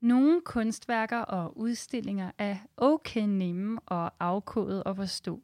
[0.00, 5.42] Nogle kunstværker og udstillinger er okay nemme og afkodet at forstå.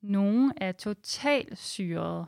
[0.00, 2.26] Nogle er totalt syrede,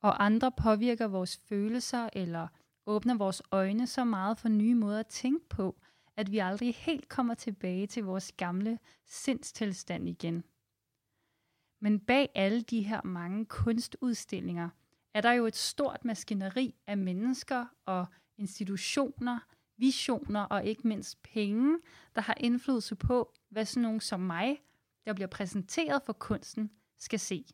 [0.00, 2.48] og andre påvirker vores følelser eller
[2.86, 5.76] åbner vores øjne så meget for nye måder at tænke på,
[6.16, 10.44] at vi aldrig helt kommer tilbage til vores gamle sindstilstand igen.
[11.80, 14.68] Men bag alle de her mange kunstudstillinger
[15.14, 18.06] er der jo et stort maskineri af mennesker og
[18.38, 19.38] institutioner,
[19.78, 21.78] visioner og ikke mindst penge,
[22.14, 24.62] der har indflydelse på, hvad sådan nogen som mig,
[25.06, 27.44] der bliver præsenteret for kunsten, skal se.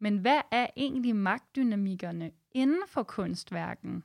[0.00, 4.04] Men hvad er egentlig magtdynamikkerne inden for kunstværken?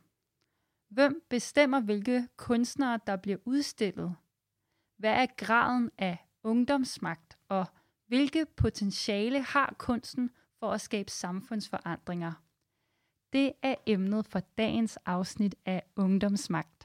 [0.89, 4.15] Hvem bestemmer, hvilke kunstnere, der bliver udstillet?
[4.97, 7.65] Hvad er graden af ungdomsmagt, og
[8.07, 12.33] hvilke potentiale har kunsten for at skabe samfundsforandringer?
[13.33, 16.78] Det er emnet for dagens afsnit af Ungdomsmagt.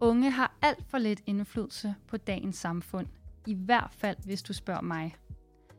[0.00, 3.06] Unge har alt for lidt indflydelse på dagens samfund.
[3.46, 5.16] I hvert fald, hvis du spørger mig.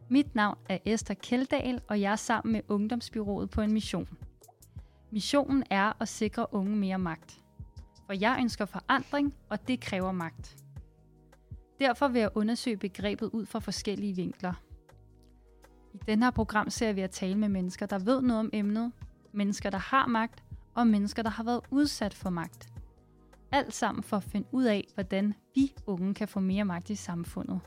[0.10, 4.08] Mit navn er Esther Keldahl, og jeg er sammen med Ungdomsbyrået på en mission.
[5.12, 7.42] Missionen er at sikre unge mere magt.
[8.06, 10.58] For jeg ønsker forandring, og det kræver magt.
[11.80, 14.54] Derfor vil jeg undersøge begrebet ud fra forskellige vinkler.
[15.94, 18.92] I denne her program ser vi at tale med mennesker, der ved noget om emnet,
[19.32, 20.44] mennesker, der har magt,
[20.76, 22.70] og mennesker, der har været udsat for magt–
[23.52, 26.96] alt sammen for at finde ud af, hvordan vi unge kan få mere magt i
[26.96, 27.60] samfundet.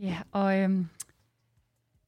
[0.00, 0.88] Ja, og øhm,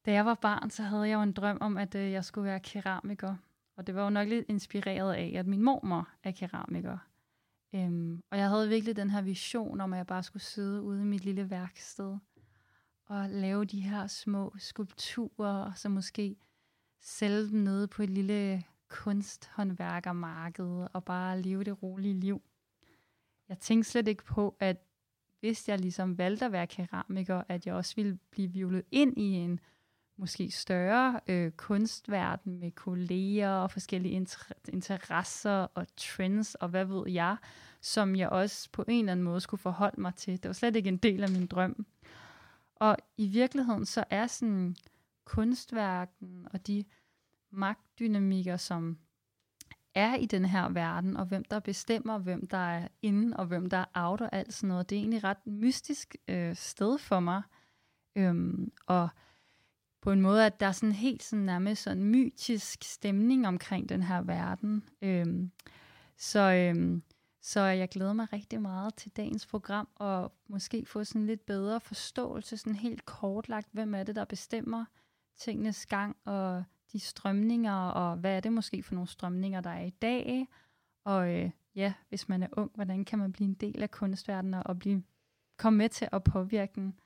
[0.05, 2.45] da jeg var barn, så havde jeg jo en drøm om, at øh, jeg skulle
[2.45, 3.35] være keramiker.
[3.77, 6.97] Og det var jo nok lidt inspireret af, at min mormor er keramiker.
[7.73, 11.01] Øhm, og jeg havde virkelig den her vision om, at jeg bare skulle sidde ude
[11.01, 12.17] i mit lille værksted
[13.05, 16.35] og lave de her små skulpturer, og så måske
[17.01, 22.41] sælge dem nede på et lille kunsthåndværkermarked og bare leve det rolige liv.
[23.49, 24.77] Jeg tænkte slet ikke på, at
[25.39, 29.31] hvis jeg ligesom valgte at være keramiker, at jeg også ville blive vivlet ind i
[29.31, 29.59] en
[30.17, 37.11] måske større øh, kunstverden med kolleger og forskellige inter- interesser og trends og hvad ved
[37.11, 37.37] jeg,
[37.81, 40.43] som jeg også på en eller anden måde skulle forholde mig til.
[40.43, 41.85] Det var slet ikke en del af min drøm.
[42.75, 44.75] Og i virkeligheden så er sådan
[45.25, 46.83] kunstværken og de
[47.55, 48.97] magtdynamikker, som
[49.95, 53.69] er i den her verden, og hvem der bestemmer, hvem der er inde, og hvem
[53.69, 54.89] der er out og alt sådan noget.
[54.89, 57.41] Det er egentlig ret mystisk øh, sted for mig.
[58.15, 59.09] Øhm, og
[60.01, 64.03] på en måde, at der er sådan helt sådan nærmest sådan mytisk stemning omkring den
[64.03, 64.83] her verden.
[65.01, 65.51] Øhm,
[66.17, 67.03] så, øhm,
[67.41, 71.79] så jeg glæder mig rigtig meget til dagens program, og måske få sådan lidt bedre
[71.79, 74.85] forståelse, sådan helt kortlagt, hvem er det, der bestemmer
[75.37, 76.63] tingenes gang, og
[76.95, 80.47] de strømninger, og hvad er det måske for nogle strømninger, der er i dag,
[81.03, 84.61] og øh, ja, hvis man er ung, hvordan kan man blive en del af kunstverdenen
[84.65, 85.03] og blive,
[85.57, 86.99] komme med til at påvirke den.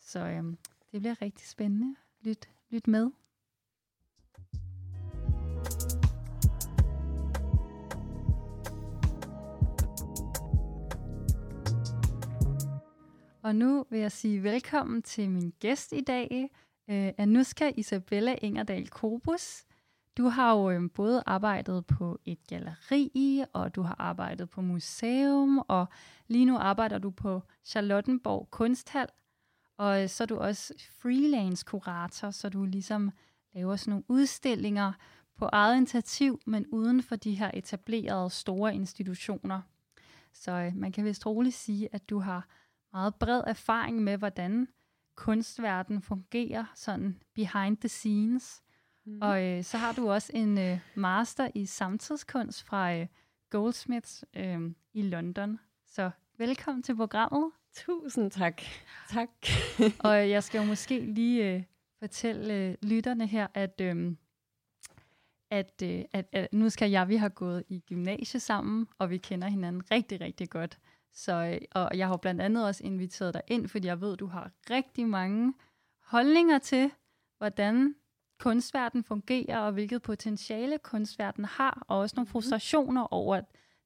[0.00, 0.44] Så øh,
[0.92, 1.96] det bliver rigtig spændende.
[2.20, 3.10] Lyt, lyt med.
[13.42, 16.50] Og nu vil jeg sige velkommen til min gæst i dag,
[16.90, 19.64] øh, Anuska Isabella Ingerdal Kobus.
[20.16, 25.58] Du har jo øh, både arbejdet på et galleri, og du har arbejdet på museum,
[25.68, 25.86] og
[26.28, 29.06] lige nu arbejder du på Charlottenborg Kunsthal,
[29.78, 33.10] og øh, så er du også freelance kurator, så du ligesom
[33.54, 34.92] laver sådan nogle udstillinger
[35.36, 39.60] på eget initiativ, men uden for de her etablerede store institutioner.
[40.32, 42.48] Så øh, man kan vist roligt sige, at du har
[42.92, 44.68] meget bred erfaring med, hvordan
[45.20, 48.62] kunstverden fungerer sådan behind the scenes.
[49.06, 49.18] Mm.
[49.22, 53.06] Og øh, så har du også en øh, master i samtidskunst fra øh,
[53.50, 54.60] Goldsmiths øh,
[54.92, 55.60] i London.
[55.86, 57.50] Så velkommen til programmet.
[57.76, 58.62] Tusind tak.
[59.10, 59.28] Tak.
[60.08, 61.62] og jeg skal jo måske lige øh,
[61.98, 64.16] fortælle øh, lytterne her, at, øh,
[65.50, 69.18] at, øh, at, at nu skal jeg, vi har gået i gymnasiet sammen, og vi
[69.18, 70.78] kender hinanden rigtig, rigtig godt.
[71.12, 74.26] Så, øh, og jeg har blandt andet også inviteret dig ind, fordi jeg ved, du
[74.26, 75.54] har rigtig mange
[76.04, 76.90] holdninger til,
[77.38, 77.94] hvordan
[78.38, 82.32] kunstverden fungerer, og hvilket potentiale kunstverden har, og også nogle mhm.
[82.32, 83.40] frustrationer over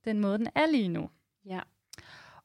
[0.04, 1.10] den måde, den er lige nu.
[1.44, 1.60] Ja.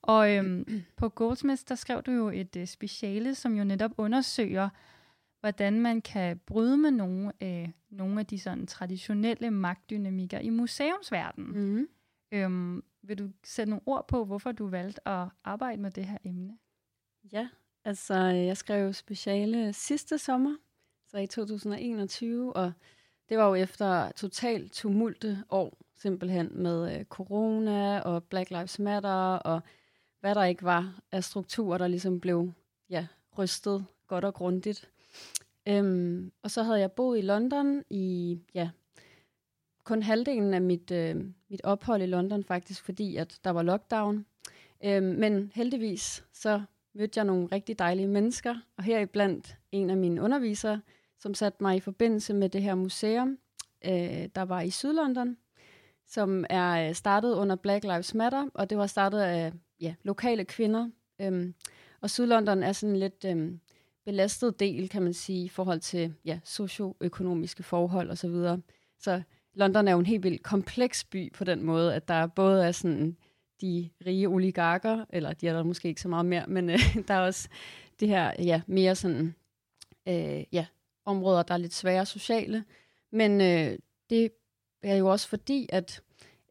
[0.01, 0.65] Og øhm,
[0.97, 4.69] på Goldsmiths, der skrev du jo et øh, speciale, som jo netop undersøger,
[5.39, 11.51] hvordan man kan bryde med nogle, øh, nogle af de sådan traditionelle magtdynamikker i museumsverdenen.
[11.51, 11.87] Mm.
[12.31, 16.17] Øhm, vil du sætte nogle ord på, hvorfor du valgte at arbejde med det her
[16.23, 16.57] emne?
[17.31, 17.49] Ja,
[17.85, 20.55] altså øh, jeg skrev speciale sidste sommer,
[21.07, 22.73] så i 2021, og
[23.29, 29.33] det var jo efter totalt tumulte år, simpelthen med øh, corona og Black Lives Matter
[29.33, 29.61] og
[30.19, 32.51] hvad der ikke var af strukturer, der ligesom blev
[32.89, 34.89] ja, rystet godt og grundigt.
[35.67, 38.69] Øhm, og så havde jeg boet i London i ja,
[39.89, 41.15] kun halvdelen af mit, øh,
[41.49, 44.25] mit ophold i London faktisk, fordi at der var lockdown.
[44.85, 46.61] Øh, men heldigvis så
[46.93, 50.81] mødte jeg nogle rigtig dejlige mennesker, og heriblandt en af mine undervisere,
[51.19, 53.37] som satte mig i forbindelse med det her museum,
[53.85, 55.37] øh, der var i Sydlondon,
[56.07, 60.45] som er øh, startet under Black Lives Matter, og det var startet af ja, lokale
[60.45, 60.89] kvinder.
[61.21, 61.53] Øhm,
[62.01, 63.59] og Sydlondon er sådan lidt øhm,
[64.05, 68.15] belastet del, kan man sige, i forhold til ja, socioøkonomiske forhold osv.
[68.15, 68.61] Så, videre.
[68.99, 69.21] så
[69.59, 72.71] London er jo en helt vildt kompleks by på den måde, at der både er
[72.71, 73.17] sådan
[73.61, 77.13] de rige oligarker, eller de er der måske ikke så meget mere, men øh, der
[77.13, 77.49] er også
[77.99, 79.35] det her ja, mere sådan,
[80.07, 80.65] øh, ja,
[81.05, 82.63] områder, der er lidt svære sociale.
[83.11, 83.77] Men øh,
[84.09, 84.31] det
[84.83, 86.01] er jo også fordi, at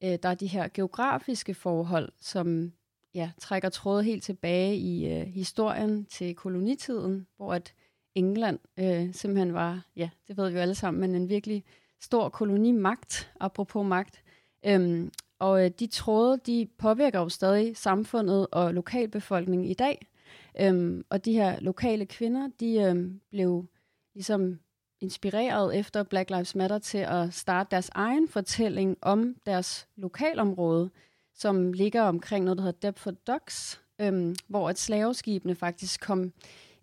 [0.04, 2.72] øh, der er de her geografiske forhold, som
[3.14, 7.74] ja, trækker tråde helt tilbage i øh, historien til kolonitiden, hvor at
[8.14, 11.64] England øh, simpelthen var, ja, det ved vi jo alle sammen, men en virkelig
[12.00, 14.22] stor kolonimagt, apropos magt.
[14.66, 20.06] Øhm, og øh, de tråde, de påvirker jo stadig samfundet og lokalbefolkningen i dag.
[20.60, 23.66] Øhm, og de her lokale kvinder, de øhm, blev
[24.14, 24.58] ligesom
[25.00, 30.90] inspireret efter Black Lives Matter til at starte deres egen fortælling om deres lokalområde,
[31.34, 36.32] som ligger omkring noget, der hedder Deptford Docks, øhm, hvor et slaveskibene faktisk kom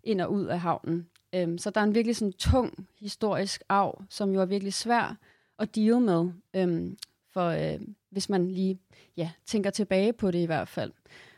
[0.04, 1.08] ind og ud af havnen.
[1.36, 5.18] Øhm, så der er en virkelig sådan tung historisk arv, som jo er virkelig svær
[5.58, 6.96] at deal med, øhm,
[7.32, 7.80] for øh,
[8.10, 8.78] hvis man lige
[9.16, 10.92] ja, tænker tilbage på det i hvert fald.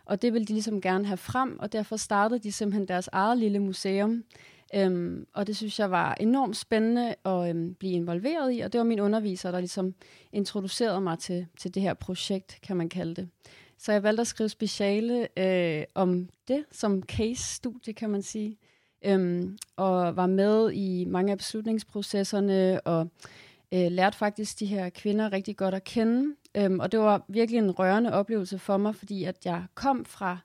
[0.05, 3.39] Og det vil de ligesom gerne have frem, og derfor startede de simpelthen deres eget
[3.39, 4.25] lille museum,
[4.75, 8.79] Øhm, og det synes jeg var enormt spændende at øhm, blive involveret i, og det
[8.79, 9.95] var min underviser, der ligesom
[10.33, 13.29] introducerede mig til, til det her projekt, kan man kalde det.
[13.79, 18.59] Så jeg valgte at skrive speciale øh, om det som case-studie, kan man sige,
[19.05, 23.09] øhm, og var med i mange af beslutningsprocesserne, og
[23.75, 26.35] øh, lærte faktisk de her kvinder rigtig godt at kende.
[26.55, 30.39] Øhm, og det var virkelig en rørende oplevelse for mig, fordi at jeg kom fra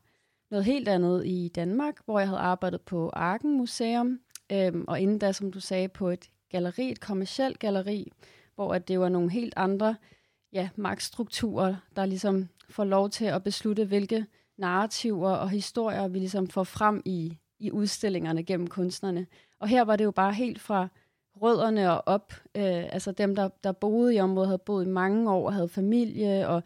[0.51, 4.19] noget helt andet i Danmark, hvor jeg havde arbejdet på Arken Museum,
[4.51, 8.11] øhm, og inden da, som du sagde, på et galleri, et kommersielt galleri,
[8.55, 9.95] hvor at det var nogle helt andre
[10.53, 14.25] ja, magtstrukturer, der ligesom får lov til at beslutte, hvilke
[14.57, 19.27] narrativer og historier vi ligesom får frem i, i udstillingerne gennem kunstnerne.
[19.59, 20.87] Og her var det jo bare helt fra
[21.41, 25.31] rødderne og op, øh, altså dem, der, der boede i området, havde boet i mange
[25.31, 26.63] år havde familie, og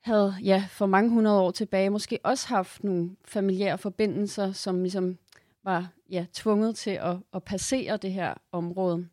[0.00, 5.18] havde ja, for mange hundrede år tilbage måske også haft nogle familiære forbindelser, som ligesom
[5.64, 9.08] var ja, tvunget til at, at passere det her område.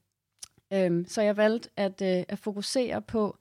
[0.74, 3.38] Øhm, så jeg valgte at, øh, at fokusere på,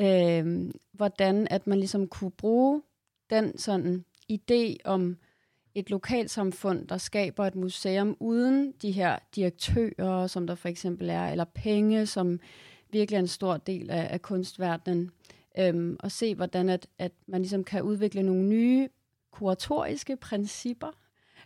[0.00, 2.82] øh, hvordan at man ligesom kunne bruge
[3.30, 5.16] den sådan idé om
[5.74, 11.28] et lokalsamfund, der skaber et museum uden de her direktører, som der for eksempel er,
[11.28, 12.40] eller penge, som
[12.90, 15.10] virkelig er en stor del af, af kunstverdenen
[15.58, 18.88] øhm, og se, hvordan at, at man ligesom kan udvikle nogle nye
[19.30, 20.90] kuratoriske principper.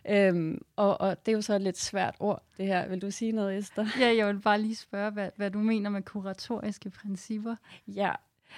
[0.09, 2.87] Øhm, og, og det er jo så et lidt svært ord, det her.
[2.87, 3.85] Vil du sige noget, Esther?
[3.99, 7.55] Ja, jeg vil bare lige spørge, hvad, hvad du mener med kuratoriske principper.
[7.87, 8.11] Ja,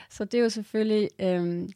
[0.10, 1.70] så det er jo selvfølgelig øhm,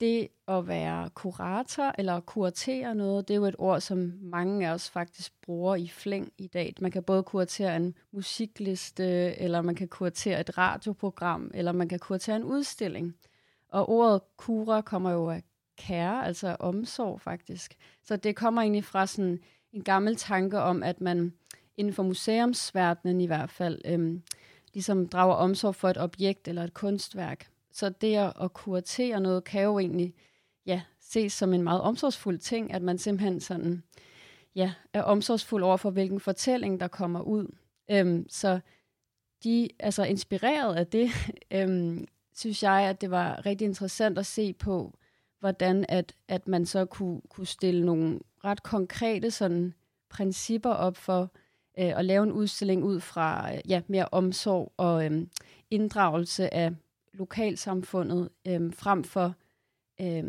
[0.00, 4.72] det at være kurator eller kuratere noget, det er jo et ord, som mange af
[4.72, 6.74] os faktisk bruger i flæng i dag.
[6.80, 9.04] Man kan både kuratere en musikliste,
[9.40, 13.16] eller man kan kuratere et radioprogram, eller man kan kuratere en udstilling.
[13.68, 15.42] Og ordet kura kommer jo af
[15.78, 17.74] kære, altså omsorg faktisk.
[18.04, 19.38] Så det kommer egentlig fra sådan
[19.72, 21.32] en gammel tanke om, at man
[21.76, 24.22] inden for museumsverdenen i hvert fald, øhm,
[24.74, 27.50] ligesom drager omsorg for et objekt eller et kunstværk.
[27.72, 30.14] Så det at kuratere noget, kan jo egentlig
[30.66, 33.82] ja, ses som en meget omsorgsfuld ting, at man simpelthen sådan,
[34.54, 37.46] ja, er omsorgsfuld over for, hvilken fortælling, der kommer ud.
[37.90, 38.60] Øhm, så
[39.44, 41.10] de, altså inspireret af det,
[41.50, 44.98] øhm, synes jeg, at det var rigtig interessant at se på,
[45.40, 49.74] hvordan at, at man så kunne, kunne stille nogle ret konkrete sådan,
[50.10, 51.22] principper op for
[51.78, 55.26] øh, at lave en udstilling ud fra øh, ja, mere omsorg og øh,
[55.70, 56.72] inddragelse af
[57.18, 59.34] lokalsamfundet, øh, frem for
[60.00, 60.24] øh,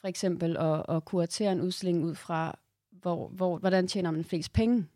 [0.00, 2.58] for eksempel at, at kuratere en udstilling ud fra,
[2.90, 4.86] hvor, hvor, hvordan tjener man flest penge.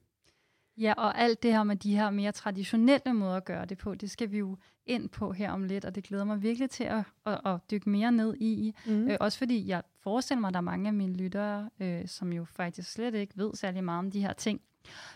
[0.76, 3.94] Ja, og alt det her med de her mere traditionelle måder at gøre det på,
[3.94, 6.84] det skal vi jo ind på her om lidt, og det glæder mig virkelig til
[6.84, 8.74] at, at, at dykke mere ned i.
[8.86, 9.08] Mm.
[9.08, 12.32] Øh, også fordi jeg forestiller mig, at der er mange af mine lyttere, øh, som
[12.32, 14.60] jo faktisk slet ikke ved særlig meget om de her ting.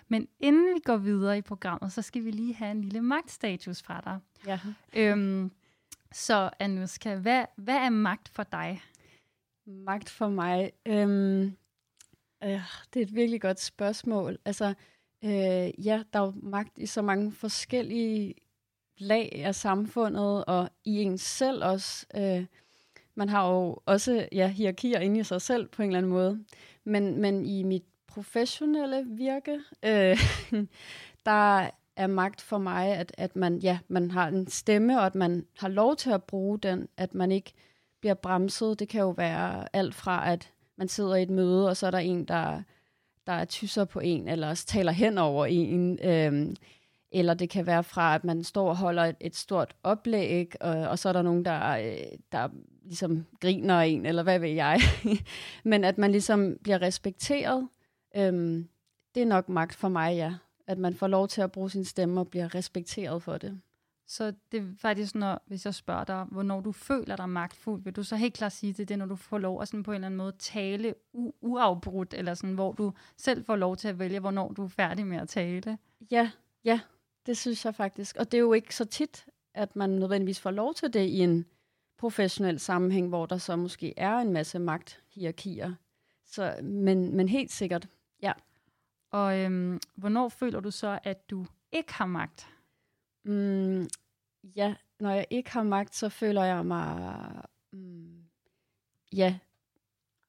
[0.08, 3.82] Men inden vi går videre i programmet, så skal vi lige have en lille magtstatus
[3.82, 4.18] fra dig.
[4.46, 4.60] Ja.
[4.96, 5.50] Øhm,
[6.12, 8.82] så Anuska, hvad, hvad er magt for dig?
[9.66, 10.72] Magt for mig?
[10.86, 11.42] Øhm,
[12.44, 12.60] øh,
[12.94, 14.38] det er et virkelig godt spørgsmål.
[14.44, 14.74] Altså,
[15.24, 18.34] øh, ja, der er jo magt i så mange forskellige
[18.98, 22.06] lag af samfundet, og i ens selv også.
[22.16, 22.46] Øh,
[23.14, 26.44] man har jo også ja, hierarkier inde i sig selv på en eller anden måde.
[26.84, 30.18] Men, men i mit professionelle virke, øh,
[31.26, 35.14] der er magt for mig, at, at man, ja, man har en stemme, og at
[35.14, 37.52] man har lov til at bruge den, at man ikke
[38.00, 38.78] bliver bremset.
[38.78, 41.90] Det kan jo være alt fra, at man sidder i et møde, og så er
[41.90, 42.62] der en, der,
[43.26, 45.98] der er tysser på en, eller også taler hen over en.
[46.04, 46.56] Øhm,
[47.12, 50.76] eller det kan være fra, at man står og holder et, et stort oplæg, og,
[50.76, 52.48] og så er der nogen, der, øh, der
[52.84, 54.80] ligesom griner en, eller hvad ved jeg.
[55.64, 57.68] Men at man ligesom bliver respekteret,
[58.16, 58.68] øhm,
[59.14, 60.34] det er nok magt for mig, ja.
[60.66, 63.60] At man får lov til at bruge sin stemme og bliver respekteret for det.
[64.08, 67.92] Så det er faktisk, når, hvis jeg spørger dig, hvornår du føler dig magtfuld, vil
[67.92, 69.94] du så helt klart sige, det er når du får lov at sådan på en
[69.94, 73.98] eller anden måde tale u- uafbrudt, eller sådan, hvor du selv får lov til at
[73.98, 75.78] vælge, hvornår du er færdig med at tale?
[76.10, 76.30] Ja,
[76.64, 76.80] ja,
[77.26, 78.16] det synes jeg faktisk.
[78.16, 81.18] Og det er jo ikke så tit, at man nødvendigvis får lov til det i
[81.18, 81.46] en
[81.98, 85.74] professionel sammenhæng, hvor der så måske er en masse magthierarkier.
[86.24, 87.88] Så, men, men helt sikkert,
[88.22, 88.32] ja.
[89.10, 92.48] Og øhm, hvornår føler du så, at du ikke har magt?
[93.24, 93.88] Mm,
[94.56, 97.32] ja, når jeg ikke har magt, så føler jeg mig,
[97.72, 98.24] mm,
[99.12, 99.38] ja,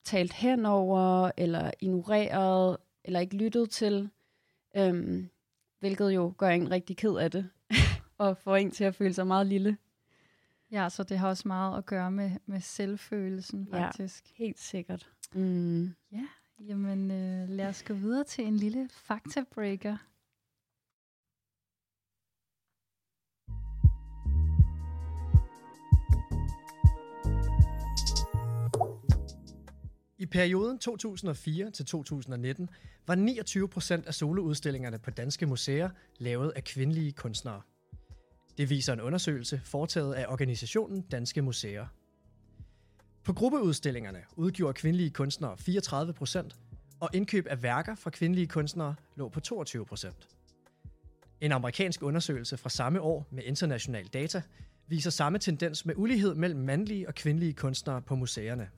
[0.03, 4.09] talt henover, eller ignoreret, eller ikke lyttet til.
[4.75, 5.29] Øhm,
[5.79, 7.49] hvilket jo gør en rigtig ked af det,
[8.17, 9.77] og får en til at føle sig meget lille.
[10.71, 14.25] Ja, så det har også meget at gøre med, med selvfølelsen, faktisk.
[14.29, 15.09] Ja, helt sikkert.
[15.33, 15.95] Mm.
[16.11, 16.27] Ja,
[16.59, 19.97] jamen øh, lad os gå videre til en lille faktabreaker.
[30.19, 32.69] I perioden 2004 til 2019
[33.07, 37.61] var 29 procent af soloudstillingerne på danske museer lavet af kvindelige kunstnere.
[38.57, 41.87] Det viser en undersøgelse foretaget af organisationen Danske Museer.
[43.27, 46.55] På gruppeudstillingerne udgjorde kvindelige kunstnere 34 procent,
[46.99, 50.27] og indkøb af værker fra kvindelige kunstnere lå på 22 procent.
[51.41, 54.41] En amerikansk undersøgelse fra samme år med international data
[54.87, 58.69] viser samme tendens med ulighed mellem mandlige og kvindelige kunstnere på museerne.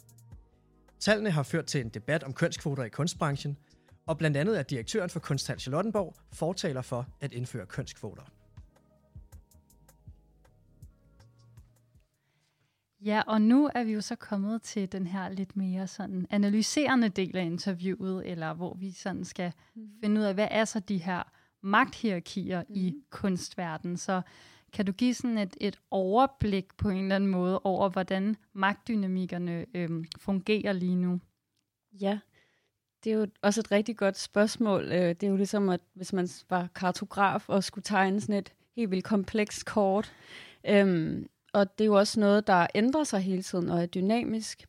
[1.00, 3.58] Tallene har ført til en debat om kønskvoter i kunstbranchen,
[4.06, 8.24] og blandt andet er direktøren for Kunsthal Charlottenborg fortaler for at indføre kønskvoter.
[13.06, 17.10] Ja, og nu er vi jo så kommet til den her lidt mere sådan analyserende
[17.10, 19.90] del af interviewet, eller hvor vi sådan skal mm.
[20.04, 21.24] finde ud af, hvad er så de her
[21.62, 22.76] magthierarkier mm.
[22.76, 23.98] i kunstverdenen.
[23.98, 24.22] Så
[24.74, 29.66] kan du give sådan et, et overblik på en eller anden måde over, hvordan magtdynamikkerne
[29.76, 31.20] øhm, fungerer lige nu?
[32.02, 32.20] Ja,
[33.04, 34.84] det er jo også et rigtig godt spørgsmål.
[34.84, 38.54] Øh, det er jo ligesom, at hvis man var kartograf og skulle tegne sådan et
[38.76, 40.14] helt vildt komplekst kort.
[40.68, 44.66] Øhm, og det er jo også noget, der ændrer sig hele tiden og er dynamisk.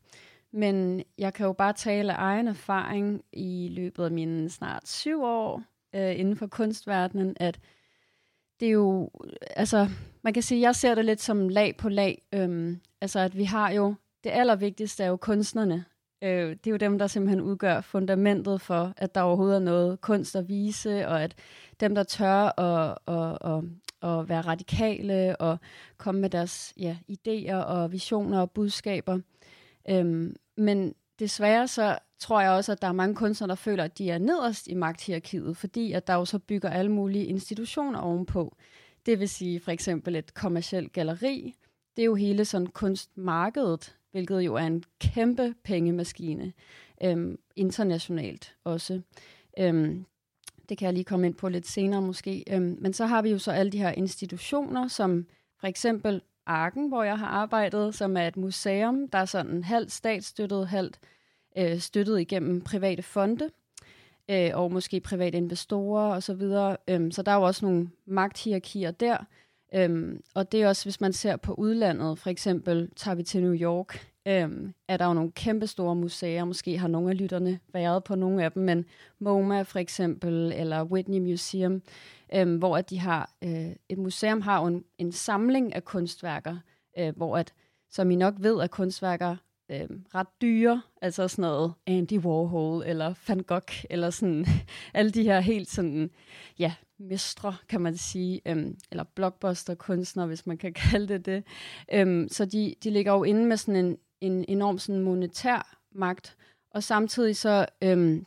[0.52, 5.22] Men jeg kan jo bare tale af egen erfaring i løbet af mine snart syv
[5.22, 5.62] år
[5.94, 7.60] øh, inden for kunstverdenen, at
[8.60, 9.10] det er jo,
[9.56, 9.88] altså,
[10.22, 12.22] man kan sige, jeg ser det lidt som lag på lag.
[12.34, 13.94] Øhm, altså, at vi har jo,
[14.24, 15.84] det allervigtigste er jo kunstnerne.
[16.22, 20.00] Øh, det er jo dem, der simpelthen udgør fundamentet for, at der overhovedet er noget
[20.00, 21.34] kunst at vise, og at
[21.80, 23.64] dem, der tør at, at, at,
[24.10, 25.58] at være radikale og
[25.98, 29.18] komme med deres ja, idéer og visioner og budskaber.
[29.90, 33.98] Øhm, men desværre så tror jeg også, at der er mange kunstnere, der føler, at
[33.98, 38.56] de er nederst i magthierarkiet, fordi at der jo så bygger alle mulige institutioner ovenpå.
[39.06, 41.54] Det vil sige for eksempel et kommersielt galleri.
[41.96, 46.52] Det er jo hele sådan kunstmarkedet, hvilket jo er en kæmpe pengemaskine,
[47.04, 49.00] øhm, internationalt også.
[49.58, 50.04] Øhm,
[50.68, 52.44] det kan jeg lige komme ind på lidt senere måske.
[52.50, 55.26] Øhm, men så har vi jo så alle de her institutioner, som
[55.60, 59.92] for eksempel Arken, hvor jeg har arbejdet, som er et museum, der er sådan halvt
[59.92, 60.98] statsstøttet, halvt
[61.58, 63.50] øh, støttet igennem private fonde,
[64.30, 66.40] øh, og måske private investorer osv.
[66.40, 69.16] Så, øhm, så der er jo også nogle magthierarkier der.
[69.74, 73.42] Øhm, og det er også, hvis man ser på udlandet, for eksempel tager vi til
[73.42, 76.44] New York, øhm, er der jo nogle kæmpe store museer.
[76.44, 78.84] Måske har nogle af lytterne været på nogle af dem, men
[79.18, 81.82] MoMA for eksempel, eller Whitney Museum,
[82.34, 86.56] øhm, hvor at de har, øh, et museum har en, en samling af kunstværker,
[86.98, 87.54] øh, hvor at,
[87.90, 89.36] som I nok ved, at kunstværker
[89.70, 94.46] øh, ret dyre, altså sådan noget Andy Warhol eller Van Gogh, eller sådan
[94.94, 96.10] alle de her helt sådan,
[96.58, 101.44] ja, mestre, kan man sige, øhm, eller blockbuster-kunstnere, hvis man kan kalde det det.
[101.92, 106.36] Øhm, så de, de ligger jo inde med sådan en, en enorm sådan monetær magt,
[106.70, 108.26] og samtidig så øhm,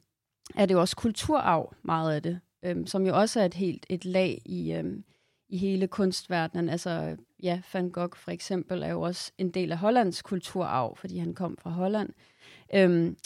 [0.56, 3.86] er det jo også kulturarv, meget af det, øhm, som jo også er et helt
[3.90, 5.04] et lag i, øhm,
[5.50, 6.70] i hele kunstverdenen.
[6.70, 11.18] Altså, ja, Van Gogh for eksempel er jo også en del af Hollands kulturarv, fordi
[11.18, 12.10] han kom fra Holland.
[12.76, 13.18] Øhm,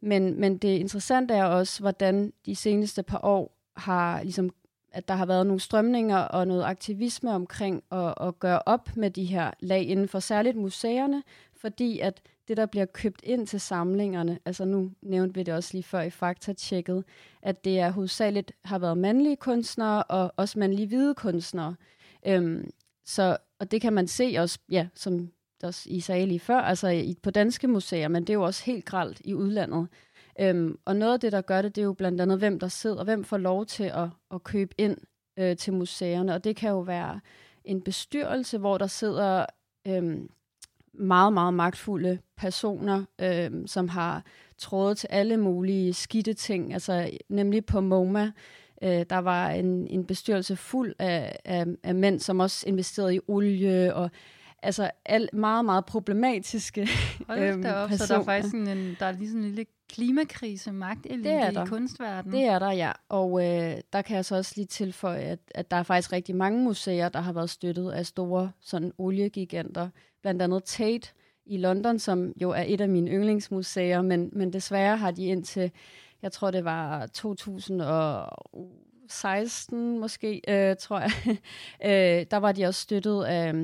[0.00, 4.50] men, men det interessante er også, hvordan de seneste par år har ligesom
[4.94, 9.10] at der har været nogle strømninger og noget aktivisme omkring at, at gøre op med
[9.10, 11.22] de her lag inden for særligt museerne,
[11.56, 15.70] fordi at det, der bliver købt ind til samlingerne, altså nu nævnte vi det også
[15.72, 17.04] lige før i faktatjekket,
[17.42, 21.74] at det er hovedsageligt har været mandlige kunstnere og også mandlige hvide kunstnere.
[22.26, 22.70] Øhm,
[23.04, 25.30] så, og det kan man se også, ja, som
[25.62, 28.64] også I sagde lige før, altså i, på danske museer, men det er jo også
[28.64, 29.88] helt gralt i udlandet.
[30.40, 32.68] Øhm, og noget af det, der gør det, det er jo blandt andet, hvem der
[32.68, 34.96] sidder, og hvem får lov til at, at købe ind
[35.36, 36.34] øh, til museerne.
[36.34, 37.20] Og det kan jo være
[37.64, 39.46] en bestyrelse, hvor der sidder
[39.86, 40.30] øhm,
[40.92, 44.24] meget, meget magtfulde personer, øhm, som har
[44.58, 46.72] trådet til alle mulige skidte ting.
[46.72, 48.32] Altså nemlig på MoMA,
[48.82, 53.20] øh, der var en, en bestyrelse fuld af, af, af mænd, som også investerede i
[53.28, 54.10] olie og
[54.64, 56.88] altså al, meget, meget problematiske
[57.26, 57.96] Hold øhm, op, personer.
[57.96, 58.66] så der er faktisk en,
[59.00, 61.64] der er lige sådan en lille klimakrise, magtelite det er der.
[61.64, 62.38] i kunstverdenen.
[62.38, 62.92] Det er der, ja.
[63.08, 66.36] Og øh, der kan jeg så også lige tilføje, at, at der er faktisk rigtig
[66.36, 69.88] mange museer, der har været støttet af store sådan oliegiganter.
[70.22, 71.08] Blandt andet Tate
[71.46, 75.70] i London, som jo er et af mine yndlingsmuseer, men, men desværre har de indtil,
[76.22, 81.10] jeg tror det var 2016 måske, øh, tror jeg,
[82.20, 83.54] øh, der var de også støttet af,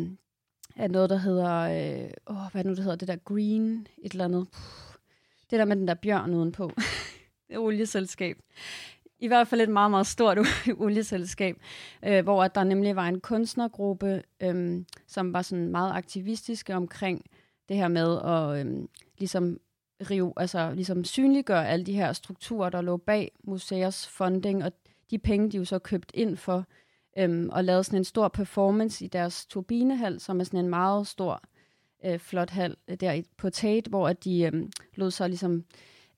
[0.77, 4.25] af noget, der hedder, øh, åh, hvad nu det hedder, det der Green, et eller
[4.25, 4.49] andet.
[4.53, 4.95] Puh,
[5.51, 6.73] det der med den der bjørn udenpå.
[7.49, 8.37] det er olieselskab.
[9.19, 10.39] I hvert fald et meget, meget stort
[10.85, 11.57] olieselskab,
[12.05, 17.25] øh, hvor at der nemlig var en kunstnergruppe, øh, som var sådan meget aktivistiske omkring
[17.69, 19.59] det her med at øh, ligesom
[20.11, 24.73] rive, altså ligesom synliggøre alle de her strukturer, der lå bag museers funding, og
[25.11, 26.65] de penge, de jo så købt ind for,
[27.19, 31.07] øhm, og lavede sådan en stor performance i deres turbinehal, som er sådan en meget
[31.07, 31.43] stor,
[32.05, 35.65] øh, flot hal øh, der på Tate, hvor at de øhm, lod sig ligesom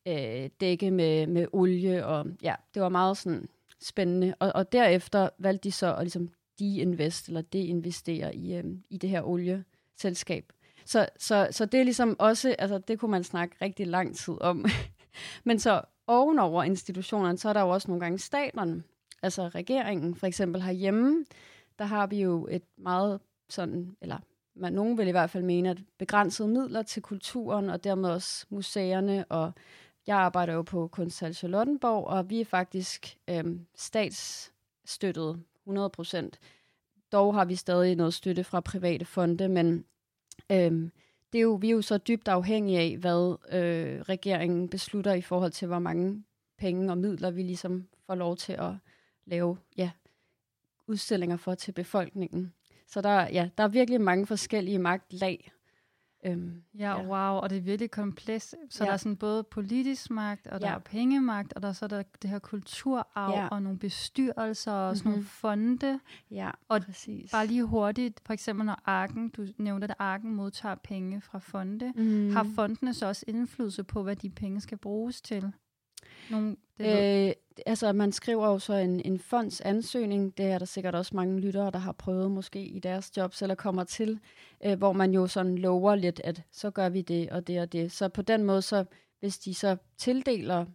[0.09, 3.48] øh, dække med, med olie, og ja, det var meget sådan
[3.81, 4.35] spændende.
[4.38, 6.28] Og, og derefter valgte de så at ligesom
[6.59, 10.52] de-invest, eller de-investere i, øhm, i det her olieselskab.
[10.85, 14.35] Så, så, så det er ligesom også, altså det kunne man snakke rigtig lang tid
[14.40, 14.64] om.
[15.44, 18.83] Men så ovenover institutionerne, så er der jo også nogle gange staterne,
[19.23, 20.15] altså regeringen.
[20.15, 21.25] For eksempel herhjemme,
[21.79, 24.19] der har vi jo et meget sådan, eller
[24.55, 28.47] man, nogen vil i hvert fald mene, at begrænsede midler til kulturen, og dermed også
[28.49, 29.53] museerne, og
[30.07, 36.39] jeg arbejder jo på Kunsthal Charlottenborg, og vi er faktisk øhm, statsstøttet 100 procent.
[37.13, 39.85] Dog har vi stadig noget støtte fra private fonde, men
[40.51, 40.93] øhm,
[41.33, 45.21] det er jo, vi er jo så dybt afhængige af, hvad øh, regeringen beslutter i
[45.21, 46.25] forhold til, hvor mange
[46.59, 48.73] penge og midler vi ligesom får lov til at
[49.27, 49.91] lave ja,
[50.87, 52.53] udstillinger for til befolkningen.
[52.87, 55.53] Så der, ja, der er virkelig mange forskellige magtlag.
[56.27, 58.55] Øhm, ja, ja, wow, og det er virkelig komplekst.
[58.71, 58.87] Så ja.
[58.87, 60.75] der er sådan både politisk magt, og der ja.
[60.75, 63.49] er pengemagt, og der er så der det her kulturarv, ja.
[63.49, 64.97] og nogle bestyrelser, og mm-hmm.
[64.97, 65.29] sådan nogle mhm.
[65.29, 66.01] fonde.
[66.31, 67.31] Ja, og præcis.
[67.31, 71.93] bare lige hurtigt, for eksempel når Arken, du nævnte, at Arken modtager penge fra fonde,
[71.97, 72.33] mm.
[72.33, 75.53] har fondene så også indflydelse på, hvad de penge skal bruges til?
[76.31, 77.35] Nogle, det øh,
[77.67, 80.37] altså, man skriver jo så en, en fondsansøgning.
[80.37, 83.55] Det er der sikkert også mange lyttere, der har prøvet måske i deres jobs eller
[83.55, 84.21] kommer til,
[84.65, 87.73] øh, hvor man jo sådan lover lidt, at så gør vi det og det og
[87.73, 87.93] det.
[87.93, 88.85] Så på den måde, så
[89.21, 90.67] hvis de så tildeler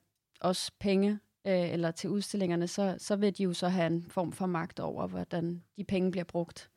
[0.41, 4.31] os penge øh, eller til udstillingerne, så, så vil de jo så have en form
[4.31, 6.69] for magt over, hvordan de penge bliver brugt.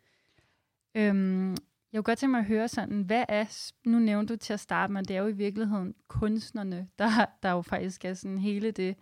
[0.95, 1.57] Øhm,
[1.93, 4.61] jeg kunne godt tænke mig at høre sådan, hvad er, nu nævnte du til at
[4.61, 8.71] starte med, det er jo i virkeligheden kunstnerne, der, der jo faktisk er sådan hele
[8.71, 8.97] det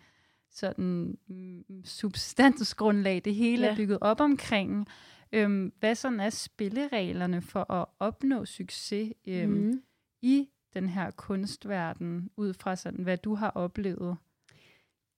[0.50, 3.72] sådan mm, substansgrundlag, det hele ja.
[3.72, 4.86] er bygget op omkring.
[5.32, 9.82] Øhm, hvad sådan er spillereglerne for at opnå succes øhm, mm.
[10.22, 14.16] i den her kunstverden, ud fra sådan, hvad du har oplevet?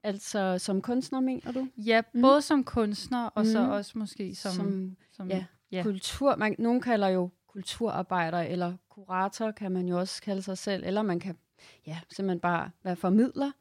[0.02, 1.68] Altså som kunstner, mener du?
[1.76, 2.22] Ja, mm.
[2.22, 3.50] både som kunstner, og mm.
[3.50, 4.52] så også måske som...
[4.52, 5.82] som, som ja, ja.
[5.82, 6.36] kultur.
[6.36, 11.02] Man, nogen kalder jo kulturarbejder eller kurator, kan man jo også kalde sig selv, eller
[11.02, 11.38] man kan
[11.86, 13.52] ja, simpelthen bare være formidler.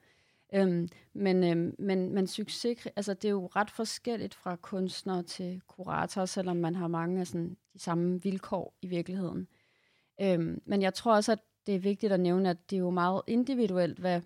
[0.53, 5.61] Øhm, men, øhm, men, men succes, altså det er jo ret forskelligt fra kunstner til
[5.67, 9.47] kurator, selvom man har mange af sådan, de samme vilkår i virkeligheden.
[10.21, 12.89] Øhm, men jeg tror også, at det er vigtigt at nævne, at det er jo
[12.89, 14.21] meget individuelt, hvad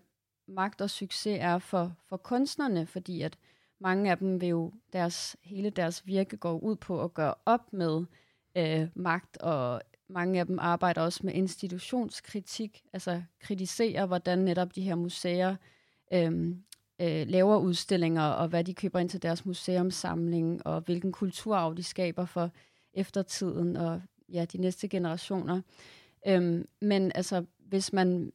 [0.48, 3.38] magt og succes er for, for kunstnerne, fordi at
[3.80, 7.74] mange af dem vil jo, deres, hele deres virke går ud på at gøre op
[7.74, 8.06] med
[8.58, 14.82] øh, magt, og mange af dem arbejder også med institutionskritik, altså kritiserer, hvordan netop de
[14.82, 15.56] her museer
[16.14, 16.56] øh,
[17.02, 21.84] øh, laver udstillinger, og hvad de køber ind til deres museumsamling, og hvilken kulturarv de
[21.84, 22.52] skaber for
[22.94, 25.62] eftertiden og ja, de næste generationer.
[26.28, 28.32] Øhm, men altså, hvis man,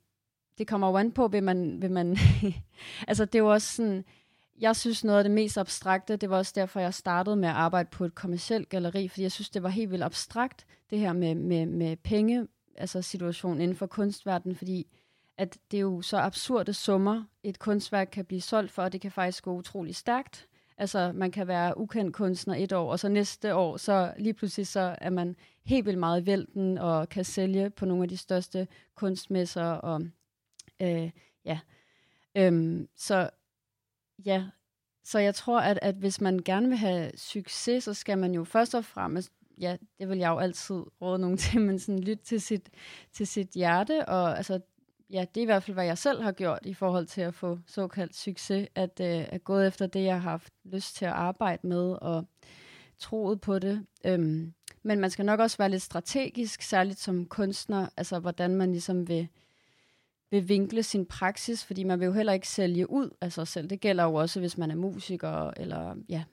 [0.59, 2.17] det kommer jo an på, vil man, vil man
[3.09, 4.05] altså det er jo også sådan,
[4.61, 7.55] jeg synes noget af det mest abstrakte, det var også derfor, jeg startede med at
[7.55, 11.13] arbejde på et kommersielt galeri, fordi jeg synes, det var helt vildt abstrakt, det her
[11.13, 14.87] med, med, med penge, altså situationen inden for kunstverdenen, fordi
[15.39, 19.01] at det er jo så absurde summer, et kunstværk kan blive solgt for, og det
[19.01, 20.49] kan faktisk gå utrolig stærkt.
[20.79, 24.67] Altså, man kan være ukendt kunstner et år, og så næste år, så lige pludselig
[24.67, 28.17] så er man helt vildt meget i vælten, og kan sælge på nogle af de
[28.17, 30.03] største kunstmesser, og
[30.83, 31.11] øh,
[31.45, 31.59] ja.
[32.35, 33.31] Øhm, så
[34.25, 34.45] ja,
[35.05, 38.45] så jeg tror, at, at hvis man gerne vil have succes, så skal man jo
[38.45, 42.25] først og fremmest, ja, det vil jeg jo altid råde nogen til, men sådan lytte
[42.25, 42.71] til sit,
[43.13, 44.61] til sit hjerte, og altså,
[45.11, 47.35] ja, det er i hvert fald, hvad jeg selv har gjort i forhold til at
[47.35, 51.13] få såkaldt succes, at, øh, at gå efter det, jeg har haft lyst til at
[51.13, 52.25] arbejde med, og
[52.99, 53.87] troet på det.
[54.05, 54.53] Øhm,
[54.83, 59.09] men man skal nok også være lidt strategisk, særligt som kunstner, altså hvordan man ligesom
[59.09, 59.29] vil, vil
[60.31, 63.71] vinkle sin praksis, fordi man vil jo heller ikke sælge ud af sig selv.
[63.71, 66.25] Det gælder jo også, hvis man er musiker, eller ja,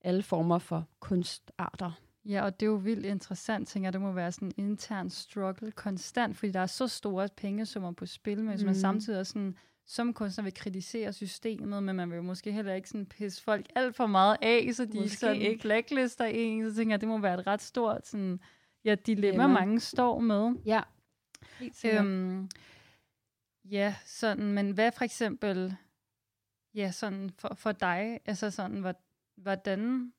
[0.00, 1.92] alle former for kunstarter.
[2.24, 3.92] Ja, og det er jo vildt interessant, tænker jeg.
[3.92, 8.06] Det må være sådan en intern struggle konstant, fordi der er så store pengesummer på
[8.06, 8.66] spil, men hvis mm.
[8.66, 12.88] man samtidig er sådan, som kunstner vil kritisere systemet, men man vil måske heller ikke
[12.88, 16.76] sådan pisse folk alt for meget af, så de måske sådan ikke blacklister en, så
[16.76, 18.40] tænker jeg, det må være et ret stort sådan,
[18.84, 19.46] ja, dilemma, Dilemma.
[19.46, 20.54] mange står med.
[20.66, 20.80] Ja,
[21.58, 22.48] helt øhm,
[23.70, 25.76] Ja, sådan, men hvad for eksempel,
[26.74, 28.94] ja, sådan for, for dig, altså sådan,
[29.36, 30.12] hvordan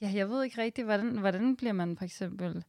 [0.00, 2.64] Ja, jeg ved ikke rigtigt, hvordan, hvordan bliver man for eksempel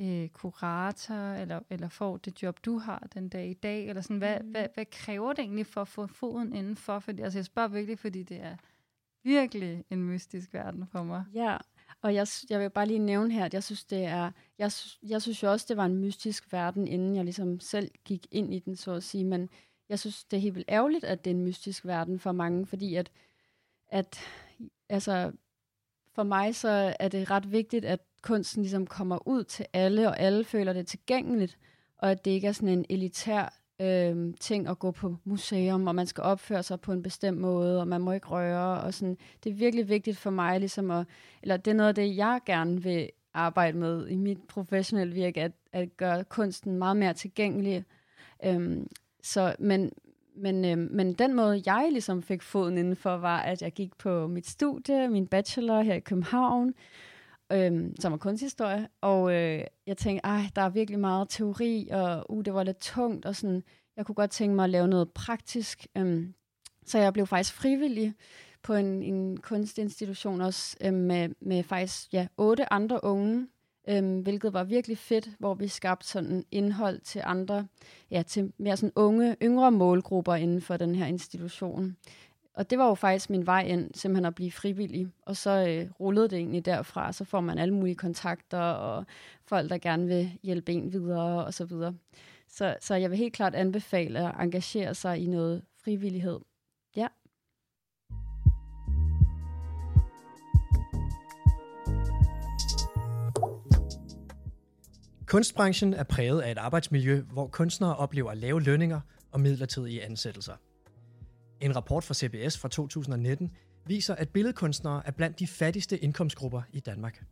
[0.00, 4.18] øh, kurator, eller, eller får det job, du har den dag i dag, eller sådan,
[4.18, 4.50] hvad, mm.
[4.50, 6.98] hvad, hvad kræver det egentlig for at få foden indenfor?
[6.98, 8.56] Fordi, altså, jeg spørger virkelig, fordi det er
[9.22, 11.24] virkelig en mystisk verden for mig.
[11.34, 11.56] Ja,
[12.00, 14.70] og jeg, jeg vil bare lige nævne her, at jeg synes, det er, jeg,
[15.02, 18.54] jeg synes jo også, det var en mystisk verden, inden jeg ligesom selv gik ind
[18.54, 19.48] i den, så at sige, men
[19.88, 22.66] jeg synes, det er helt vildt ærgerligt, at det er en mystisk verden for mange,
[22.66, 23.10] fordi at,
[23.88, 24.20] at
[24.88, 25.32] altså,
[26.14, 30.20] for mig så er det ret vigtigt, at kunsten ligesom kommer ud til alle, og
[30.20, 31.58] alle føler det tilgængeligt,
[31.98, 35.94] og at det ikke er sådan en elitær øh, ting at gå på museum, og
[35.94, 39.16] man skal opføre sig på en bestemt måde, og man må ikke røre, og sådan.
[39.44, 41.06] Det er virkelig vigtigt for mig, ligesom at,
[41.42, 45.42] eller det er noget af det, jeg gerne vil arbejde med i mit professionelle virke,
[45.42, 47.84] at, at gøre kunsten meget mere tilgængelig.
[48.44, 48.88] Øhm,
[49.22, 49.92] så, men,
[50.36, 54.26] men, øh, men den måde, jeg ligesom fik foden indenfor, var, at jeg gik på
[54.26, 56.74] mit studie, min bachelor her i København,
[57.52, 62.30] øhm, som er kunsthistorie, og øh, jeg tænkte, ej, der er virkelig meget teori, og
[62.30, 63.62] uh, det var lidt tungt, og sådan,
[63.96, 65.86] jeg kunne godt tænke mig at lave noget praktisk.
[65.96, 66.34] øhm,
[66.86, 68.14] så jeg blev faktisk frivillig
[68.62, 73.48] på en, en kunstinstitution også, øhm, med, med faktisk ja, otte andre unge,
[73.88, 77.66] øhm, hvilket var virkelig fedt, hvor vi skabte sådan indhold til andre,
[78.10, 81.96] ja, til mere sådan unge, yngre målgrupper inden for den her institution.
[82.54, 85.08] Og det var jo faktisk min vej ind, simpelthen at blive frivillig.
[85.22, 89.04] Og så øh, rullede det egentlig derfra, så får man alle mulige kontakter, og
[89.46, 91.94] folk, der gerne vil hjælpe en videre, og så videre.
[92.48, 96.40] Så, så jeg vil helt klart anbefale at engagere sig i noget frivillighed.
[96.96, 97.06] Ja.
[105.26, 110.54] Kunstbranchen er præget af et arbejdsmiljø, hvor kunstnere oplever lave lønninger og midlertidige ansættelser.
[111.62, 113.50] En rapport fra CBS fra 2019
[113.86, 117.24] viser, at billedkunstnere er blandt de fattigste indkomstgrupper i Danmark.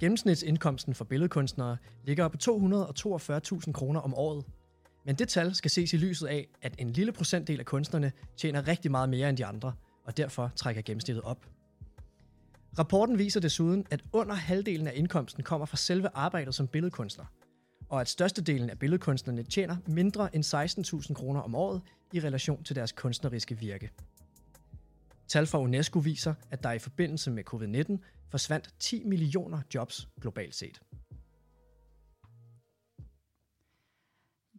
[0.00, 4.44] Gennemsnitsindkomsten for billedkunstnere ligger på 242.000 kroner om året.
[5.04, 8.68] Men det tal skal ses i lyset af, at en lille procentdel af kunstnerne tjener
[8.68, 9.72] rigtig meget mere end de andre,
[10.04, 11.46] og derfor trækker gennemsnittet op.
[12.78, 17.24] Rapporten viser desuden, at under halvdelen af indkomsten kommer fra selve arbejdet som billedkunstner,
[17.88, 22.76] og at størstedelen af billedkunstnerne tjener mindre end 16.000 kroner om året i relation til
[22.76, 23.90] deres kunstneriske virke.
[25.28, 27.98] Tal fra UNESCO viser, at der i forbindelse med covid-19
[28.30, 30.80] forsvandt 10 millioner jobs globalt set.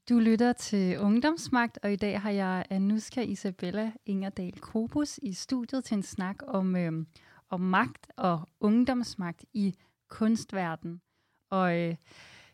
[0.10, 5.84] Du lytter til Ungdomsmagt, og i dag har jeg Anuska Isabella Ingerdal Krobus i studiet
[5.84, 7.06] til en snak om, øh,
[7.50, 9.76] om magt og ungdomsmagt i
[10.08, 11.02] kunstverdenen.
[11.50, 11.96] Og øh,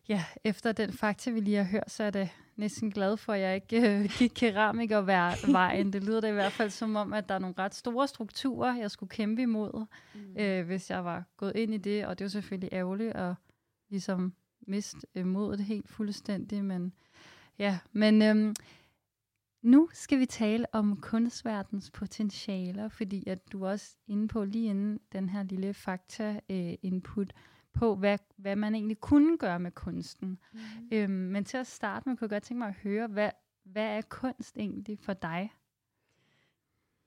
[0.10, 3.40] ja, efter den fakta, vi lige har hørt, så er det næsten glad for, at
[3.40, 5.94] jeg ikke øh, gik keramikervejen.
[5.94, 8.76] Det lyder da i hvert fald som om, at der er nogle ret store strukturer,
[8.76, 10.38] jeg skulle kæmpe imod, mm.
[10.40, 12.06] øh, hvis jeg var gået ind i det.
[12.06, 13.34] Og det er jo selvfølgelig ærgerligt at
[13.90, 14.34] ligesom
[14.68, 16.64] miste øh, modet helt fuldstændig.
[16.64, 16.94] Men
[17.60, 18.56] ja, men øhm,
[19.62, 25.00] nu skal vi tale om kunstverdens potentialer, fordi at du også inde på lige inden
[25.12, 27.42] den her lille fakta-input, øh,
[27.76, 30.40] på, hvad, hvad man egentlig kunne gøre med kunsten.
[30.54, 30.60] Mm.
[30.92, 33.30] Øhm, men til at starte med, kunne jeg godt tænke mig at høre, hvad,
[33.64, 35.54] hvad er kunst egentlig for dig?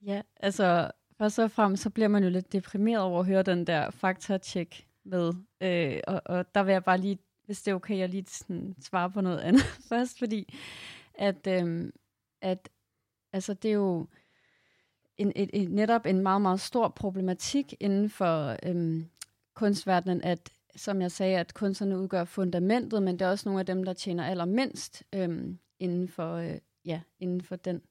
[0.03, 3.67] Ja, altså først og fremmest, så bliver man jo lidt deprimeret over at høre den
[3.67, 5.33] der fakta-check med.
[5.61, 8.75] Øh, og, og der vil jeg bare lige, hvis det er okay, jeg lige sådan
[8.81, 10.55] svare på noget andet først, fordi
[11.15, 11.93] at, øh,
[12.41, 12.69] at
[13.33, 14.07] altså, det er jo
[15.17, 19.05] en, et, et, netop en meget, meget stor problematik inden for øh,
[19.55, 23.67] kunstverdenen, at som jeg sagde, at kunstnerne udgør fundamentet, men det er også nogle af
[23.67, 27.83] dem, der tjener allermindst øhm, inden, for, øh, ja, inden for den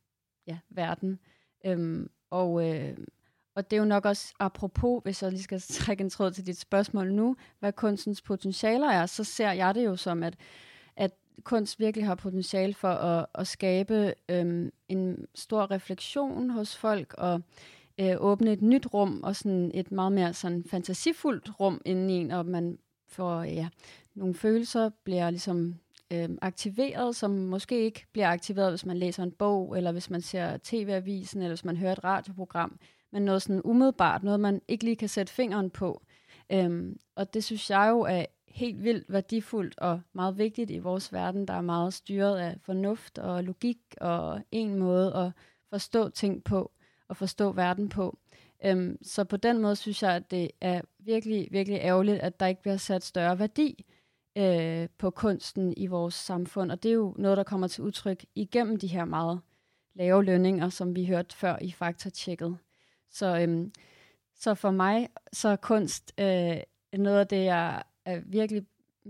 [0.47, 1.19] ja, verden.
[1.65, 2.97] Øhm, og, øh,
[3.55, 6.45] og det er jo nok også apropos, hvis jeg lige skal trække en tråd til
[6.45, 10.35] dit spørgsmål nu, hvad kunstens potentialer er, så ser jeg det jo som, at,
[10.95, 11.11] at
[11.43, 17.33] kunst virkelig har potentiale for at, at skabe øhm, en stor refleksion hos folk, og
[17.33, 17.41] øh,
[17.99, 22.13] Øh, åbne et nyt rum, og sådan et meget mere sådan fantasifuldt rum inden i
[22.13, 23.69] en, og man får ja,
[24.15, 25.75] nogle følelser, bliver ligesom
[26.13, 30.21] øh, aktiveret, som måske ikke bliver aktiveret, hvis man læser en bog, eller hvis man
[30.21, 32.79] ser tv-avisen, eller hvis man hører et radioprogram,
[33.11, 36.01] men noget sådan umiddelbart, noget man ikke lige kan sætte fingeren på.
[36.51, 41.13] Øhm, og det synes jeg jo er helt vildt værdifuldt og meget vigtigt i vores
[41.13, 45.31] verden, der er meget styret af fornuft og logik og en måde at
[45.69, 46.71] forstå ting på
[47.07, 48.17] og forstå verden på.
[48.65, 52.47] Øhm, så på den måde synes jeg, at det er virkelig, virkelig ærgerligt, at der
[52.47, 53.85] ikke bliver sat større værdi
[54.37, 56.71] øh, på kunsten i vores samfund.
[56.71, 59.41] Og det er jo noget, der kommer til udtryk igennem de her meget
[59.95, 62.57] lave lønninger, som vi hørte før i faktatjekket.
[63.11, 63.71] Så, øhm,
[64.35, 66.57] så for mig så er kunst øh,
[66.93, 68.65] noget af det, jeg er virkelig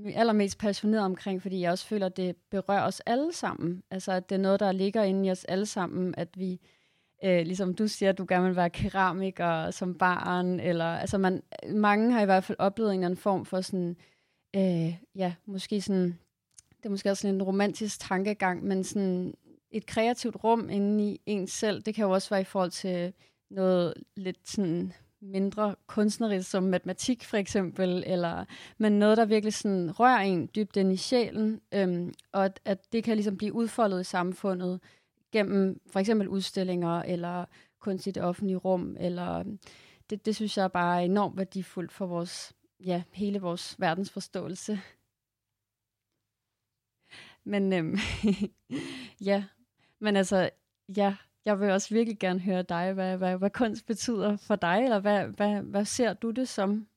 [0.06, 3.84] allermest passioneret omkring, fordi jeg også føler, at det berører os alle sammen.
[3.92, 6.60] Altså, at det er noget, der ligger inde i os alle sammen, at vi
[7.24, 11.44] øh, ligesom du siger, at du gerne vil være keramiker som barn, eller altså man,
[11.70, 13.98] mange har i hvert fald oplevet en eller anden form for sådan,
[14.56, 16.18] øh, ja, måske sådan,
[16.78, 19.34] det er måske også sådan en romantisk tankegang, men sådan
[19.72, 23.14] et kreativt rum inde i en selv, det kan jo også være i forhold til
[23.50, 28.46] noget lidt sådan mindre kunstnerisk som matematik for eksempel, eller,
[28.78, 32.94] men noget, der virkelig sådan rører en dybt ind i sjælen, øhm, og at, at
[32.94, 34.80] det kan ligesom blive udfoldet i samfundet,
[35.32, 37.46] gennem for eksempel udstillinger eller
[37.80, 38.96] kunst i det offentlige rum.
[39.00, 39.60] Eller, øhm,
[40.10, 42.54] det, det synes jeg bare er enormt værdifuldt for vores,
[42.86, 44.80] ja, hele vores verdensforståelse.
[47.44, 47.98] Men øhm,
[49.30, 49.44] ja,
[50.00, 50.50] men altså,
[50.98, 54.84] ja, jeg vil også virkelig gerne høre dig, hvad, hvad, hvad kunst betyder for dig,
[54.84, 56.88] eller hvad, hvad, hvad ser du det som?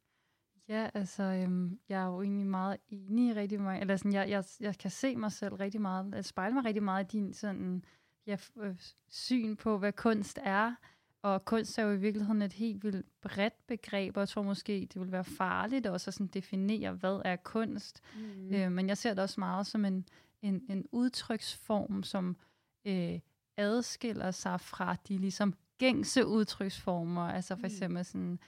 [0.68, 4.30] Ja, altså, øhm, jeg er jo egentlig meget enig i rigtig meget, eller sådan, jeg,
[4.30, 7.84] jeg, jeg kan se mig selv rigtig meget, spejle mig rigtig meget i din sådan,
[8.30, 8.74] ja, øh,
[9.08, 10.74] syn på, hvad kunst er.
[11.22, 14.88] Og kunst er jo i virkeligheden et helt vildt bredt begreb, og jeg tror måske,
[14.92, 18.00] det vil være farligt også at sådan definere, hvad er kunst.
[18.16, 18.54] Mm.
[18.54, 20.08] Øh, men jeg ser det også meget som en,
[20.42, 22.36] en, en udtryksform, som
[22.84, 23.18] øh,
[23.56, 27.22] adskiller sig fra de ligesom gængse udtryksformer.
[27.22, 27.64] Altså for mm.
[27.64, 28.38] eksempel sådan,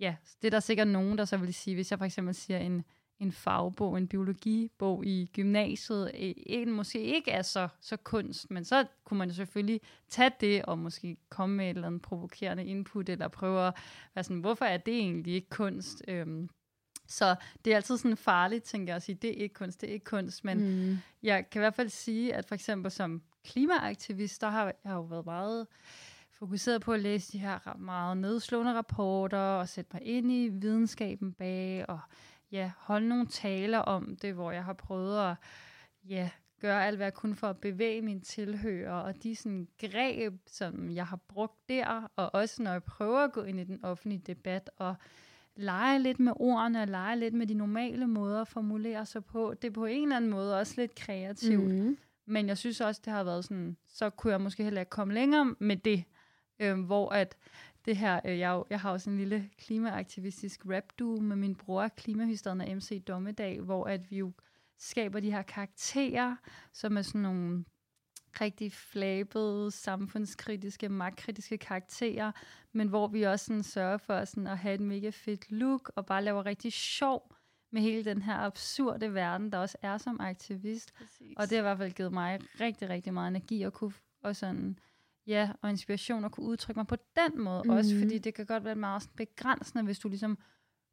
[0.00, 2.58] ja, det er der sikkert nogen, der så vil sige, hvis jeg for eksempel siger
[2.58, 2.84] en
[3.20, 6.10] en fagbog, en biologibog i gymnasiet,
[6.46, 10.78] en måske ikke er så, så kunst, men så kunne man selvfølgelig tage det og
[10.78, 13.74] måske komme med et eller andet provokerende input, eller prøve at
[14.14, 16.02] være sådan, hvorfor er det egentlig ikke kunst?
[16.08, 16.48] Øhm,
[17.06, 19.88] så det er altid sådan farligt, tænker jeg, at sige, det er ikke kunst, det
[19.88, 20.98] er ikke kunst, men mm.
[21.22, 24.94] jeg kan i hvert fald sige, at for eksempel som klimaaktivist, der har jeg har
[24.94, 25.66] jo været meget
[26.38, 31.32] fokuseret på at læse de her meget nedslående rapporter, og sætte mig ind i videnskaben
[31.32, 32.00] bag, og
[32.52, 35.36] ja, holde nogle taler om det, hvor jeg har prøvet at
[36.04, 36.30] ja,
[36.60, 40.90] gøre alt, hvad jeg kunne for at bevæge mine tilhører, og de sådan greb, som
[40.90, 44.22] jeg har brugt der, og også når jeg prøver at gå ind i den offentlige
[44.26, 44.94] debat, og
[45.56, 49.54] lege lidt med ordene, og lege lidt med de normale måder at formulere sig på,
[49.62, 51.74] det er på en eller anden måde også lidt kreativt.
[51.74, 51.98] Mm.
[52.26, 55.14] Men jeg synes også, det har været sådan, så kunne jeg måske heller ikke komme
[55.14, 56.04] længere med det,
[56.60, 57.36] øh, hvor at
[57.86, 61.88] det her, øh, jeg, jeg har også en lille klimaaktivistisk rap duo med min bror,
[61.88, 64.32] klimahysteren af MC Dommedag, hvor at vi jo
[64.78, 66.36] skaber de her karakterer,
[66.72, 67.64] som er sådan nogle
[68.40, 72.32] rigtig flabede, samfundskritiske, magtkritiske karakterer,
[72.72, 76.06] men hvor vi også sådan sørger for sådan at have et mega fedt look, og
[76.06, 77.32] bare laver rigtig sjov
[77.70, 80.94] med hele den her absurde verden, der også er som aktivist.
[80.94, 81.34] Præcis.
[81.36, 84.36] Og det har i hvert fald givet mig rigtig, rigtig meget energi at kunne, og
[84.36, 84.78] sådan,
[85.26, 87.70] ja, og inspiration at kunne udtrykke mig på den måde mm.
[87.70, 90.38] også, fordi det kan godt være meget sådan begrænsende, hvis du ligesom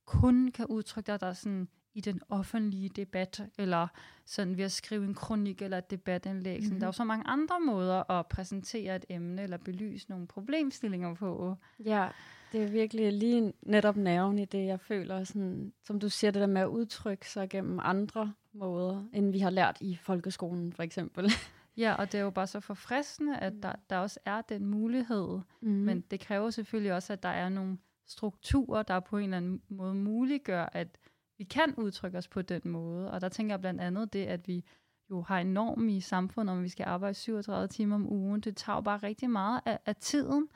[0.06, 3.88] kun kan udtrykke dig der sådan i den offentlige debat, eller
[4.26, 6.60] sådan ved at skrive en kronik eller et debatindlæg.
[6.60, 6.80] Mm-hmm.
[6.80, 11.16] Der er jo så mange andre måder at præsentere et emne eller belyse nogle problemstillinger
[11.16, 11.56] på.
[11.86, 12.08] Ja,
[12.52, 16.42] det er virkelig lige netop nerven i det, jeg føler, sådan, som du siger, det
[16.42, 20.84] der med at udtrykke sig gennem andre måder, end vi har lært i folkeskolen for
[20.84, 21.32] eksempel.
[21.78, 25.40] Ja, og det er jo bare så forfriskende, at der, der også er den mulighed.
[25.62, 25.70] Mm.
[25.70, 29.62] Men det kræver selvfølgelig også, at der er nogle strukturer, der på en eller anden
[29.70, 30.98] måde muliggør, at
[31.38, 33.12] vi kan udtrykke os på den måde.
[33.12, 34.64] Og der tænker jeg blandt andet det, at vi
[35.10, 38.42] jo har en norm i samfundet, om vi skal arbejde 37 timer om ugen.
[38.42, 40.48] Det tager jo bare rigtig meget af, af tiden.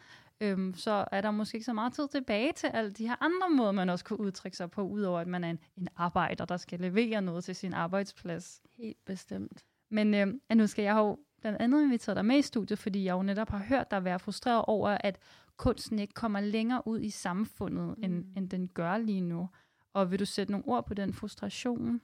[0.42, 3.50] Øhm, så er der måske ikke så meget tid tilbage til alle de her andre
[3.50, 6.58] måder, man også kunne udtrykke sig på, udover at man er en, en arbejder, der
[6.58, 8.62] skal levere noget til sin arbejdsplads.
[8.78, 9.66] Helt bestemt.
[9.90, 13.14] Men øh, nu skal jeg jo blandt andet inviteret dig med i studiet, fordi jeg
[13.14, 15.20] jo netop har hørt dig være frustreret over, at
[15.58, 18.04] kunsten ikke kommer længere ud i samfundet, mm.
[18.04, 19.50] end, end den gør lige nu.
[19.94, 22.02] Og vil du sætte nogle ord på den frustration?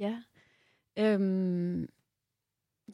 [0.00, 0.22] Ja.
[0.98, 1.88] Øhm,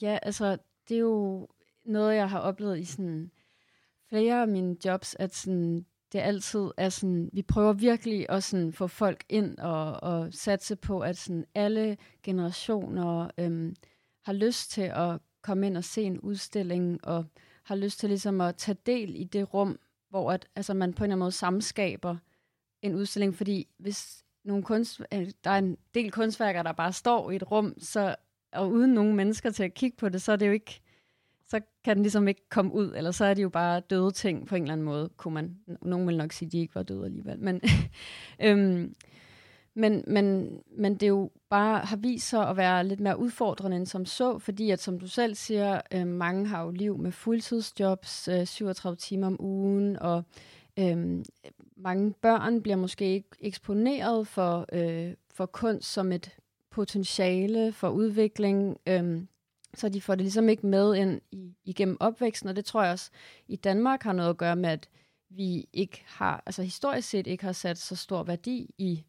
[0.03, 1.49] ja, altså, det er jo
[1.85, 3.31] noget, jeg har oplevet i sådan
[4.09, 8.73] flere af mine jobs, at sådan, det altid er sådan, vi prøver virkelig at sådan
[8.73, 13.75] få folk ind og, og satse på, at sådan alle generationer øhm,
[14.23, 17.25] har lyst til at komme ind og se en udstilling, og
[17.65, 19.79] har lyst til ligesom at tage del i det rum,
[20.11, 22.17] hvor at, altså man på en eller anden måde samskaber
[22.83, 27.31] en udstilling, fordi hvis nogle kunst, øh, der er en del kunstværker, der bare står
[27.31, 28.17] i et rum, så,
[28.53, 30.81] og uden nogen mennesker til at kigge på det, så er det jo ikke,
[31.49, 34.47] så kan den ligesom ikke komme ud, eller så er det jo bare døde ting
[34.47, 36.83] på en eller anden måde, kunne man, nogen vil nok sige, at de ikke var
[36.83, 37.61] døde alligevel, men,
[38.45, 38.95] øhm,
[39.75, 43.87] men, men, men det jo bare har vist sig at være lidt mere udfordrende end
[43.87, 48.29] som så, fordi at som du selv siger, øh, mange har jo liv med fuldtidsjobs,
[48.29, 50.25] øh, 37 timer om ugen, og
[50.79, 51.25] øh,
[51.77, 56.31] mange børn bliver måske ikke eksponeret for, øh, for kunst som et
[56.71, 59.23] potentiale for udvikling, øh,
[59.75, 62.93] så de får det ligesom ikke med ind i, igennem opvæksten, og det tror jeg
[62.93, 63.11] også
[63.49, 64.89] i Danmark har noget at gøre med, at
[65.31, 69.05] vi ikke har, altså historisk set ikke har sat så stor værdi i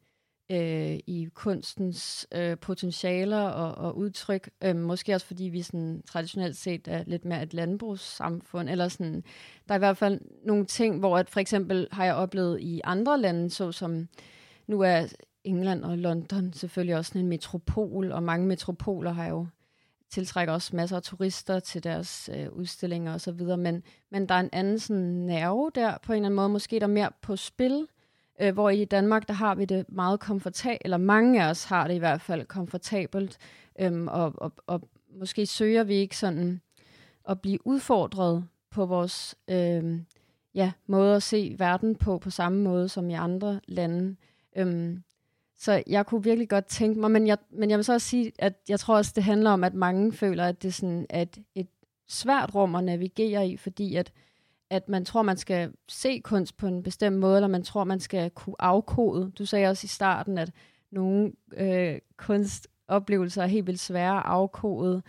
[0.51, 4.49] øh, i kunstens øh, potentialer og, og udtryk.
[4.63, 8.69] Øh, måske også fordi vi sådan, traditionelt set er lidt mere et landbrugssamfund.
[8.69, 9.23] Eller sådan,
[9.67, 12.81] der er i hvert fald nogle ting, hvor at for eksempel har jeg oplevet i
[12.83, 14.07] andre lande, såsom
[14.67, 15.07] nu er
[15.43, 19.47] England og London selvfølgelig også en metropol, og mange metropoler har jo
[20.09, 24.49] tiltrækker også masser af turister til deres øh, udstillinger osv., men, men der er en
[24.53, 27.87] anden sådan nerve der på en eller anden måde, måske der er mere på spil,
[28.41, 31.87] Øh, hvor i Danmark, der har vi det meget komfortabelt, eller mange af os har
[31.87, 33.37] det i hvert fald komfortabelt,
[33.79, 34.81] øhm, og, og, og
[35.19, 36.61] måske søger vi ikke sådan
[37.29, 40.05] at blive udfordret på vores øhm,
[40.55, 44.15] ja, måde at se verden på, på samme måde som i andre lande.
[44.55, 45.03] Øhm,
[45.57, 48.31] så jeg kunne virkelig godt tænke mig, men jeg, men jeg vil så også sige,
[48.39, 51.43] at jeg tror også, det handler om, at mange føler, at det sådan, at et,
[51.55, 51.67] et
[52.07, 54.11] svært rum at navigere i, fordi at
[54.73, 57.99] at man tror, man skal se kunst på en bestemt måde, eller man tror, man
[57.99, 59.31] skal kunne afkode.
[59.37, 60.51] Du sagde også i starten, at
[60.91, 65.01] nogle øh, kunstoplevelser er helt vildt svære at afkode.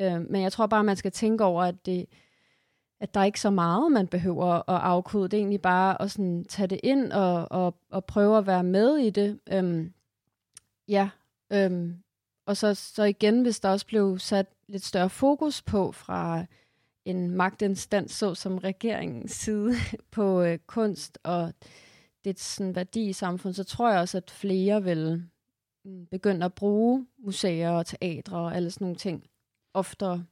[0.00, 2.06] Øh, men jeg tror bare, man skal tænke over, at det
[3.00, 5.28] at der er ikke så meget, man behøver at afkode.
[5.28, 8.64] Det er egentlig bare at sådan tage det ind og, og, og prøve at være
[8.64, 9.40] med i det.
[9.52, 9.92] Øhm,
[10.88, 11.08] ja,
[11.52, 11.96] øhm,
[12.46, 16.44] og så, så igen, hvis der også blev sat lidt større fokus på fra
[17.04, 19.74] en magtinstans, så som regeringens side
[20.10, 21.54] på øh, kunst og
[22.24, 25.24] det sådan værdi i samfundet, så tror jeg også, at flere vil
[25.84, 29.26] mm, begynde at bruge museer og teatre og alle sådan nogle ting
[29.74, 30.24] oftere.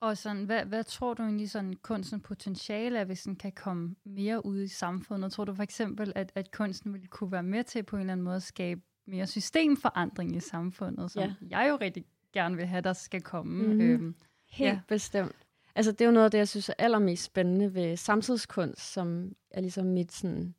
[0.00, 3.96] Og sådan, hvad, hvad tror du egentlig sådan kunsten potentiale er, hvis den kan komme
[4.04, 5.32] mere ud i samfundet?
[5.32, 8.12] Tror du for eksempel, at, at kunsten ville kunne være med til på en eller
[8.12, 11.34] anden måde at skabe mere systemforandring i samfundet, som ja.
[11.50, 13.66] jeg jo rigtig gerne vil have, der skal komme?
[13.66, 13.80] Mm-hmm.
[13.80, 14.14] Øhm,
[14.48, 14.80] Helt ja.
[14.88, 15.45] bestemt.
[15.76, 19.32] Altså, det er jo noget af det, jeg synes er allermest spændende ved samtidskunst, som
[19.50, 20.54] er ligesom mit sådan,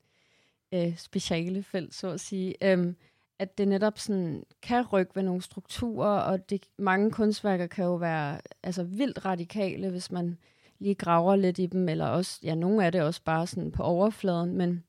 [0.73, 2.55] øh, speciale felt, så at sige.
[2.61, 2.95] Øhm,
[3.39, 7.95] at det netop sådan kan rykke ved nogle strukturer, og det, mange kunstværker kan jo
[7.95, 10.37] være altså, vildt radikale, hvis man
[10.79, 13.83] lige graver lidt i dem, eller også, ja, nogle af det også bare sådan på
[13.83, 14.83] overfladen, men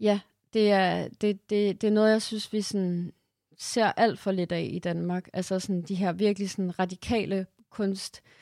[0.00, 0.20] ja,
[0.52, 3.12] det er, det, det, det er noget, jeg synes, vi sådan
[3.56, 5.28] ser alt for lidt af i Danmark.
[5.32, 8.38] Altså sådan de her virkelig sådan radikale kunst øh,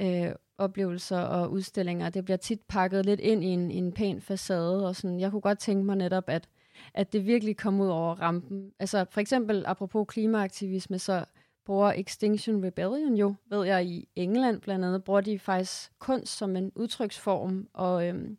[0.00, 2.10] Øh, oplevelser og udstillinger.
[2.10, 5.30] Det bliver tit pakket lidt ind i en, i en pæn facade, og sådan, jeg
[5.30, 6.48] kunne godt tænke mig netop, at,
[6.94, 8.72] at det virkelig kom ud over rampen.
[8.78, 11.24] Altså for eksempel, apropos klimaaktivisme, så
[11.66, 16.56] bruger Extinction Rebellion jo, ved jeg, i England blandt andet, bruger de faktisk kunst som
[16.56, 18.38] en udtryksform, og øhm,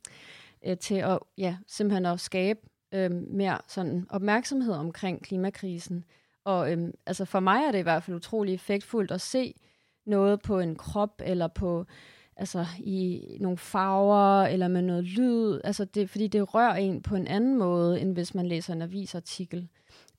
[0.66, 2.60] øh, til at ja, simpelthen at skabe
[2.94, 6.04] øhm, mere sådan opmærksomhed omkring klimakrisen.
[6.44, 9.54] Og øhm, altså for mig er det i hvert fald utrolig effektfuldt at se
[10.06, 11.86] noget på en krop, eller på
[12.36, 17.16] altså i nogle farver, eller med noget lyd, altså det, fordi det rører en på
[17.16, 19.68] en anden måde, end hvis man læser en avisartikel.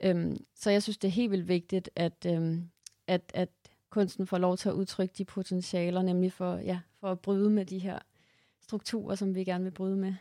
[0.00, 2.70] Øhm, så jeg synes, det er helt vildt vigtigt, at, øhm,
[3.06, 3.48] at, at
[3.90, 7.64] kunsten får lov til at udtrykke de potentialer, nemlig for, ja, for at bryde med
[7.64, 7.98] de her
[8.60, 10.14] strukturer, som vi gerne vil bryde med.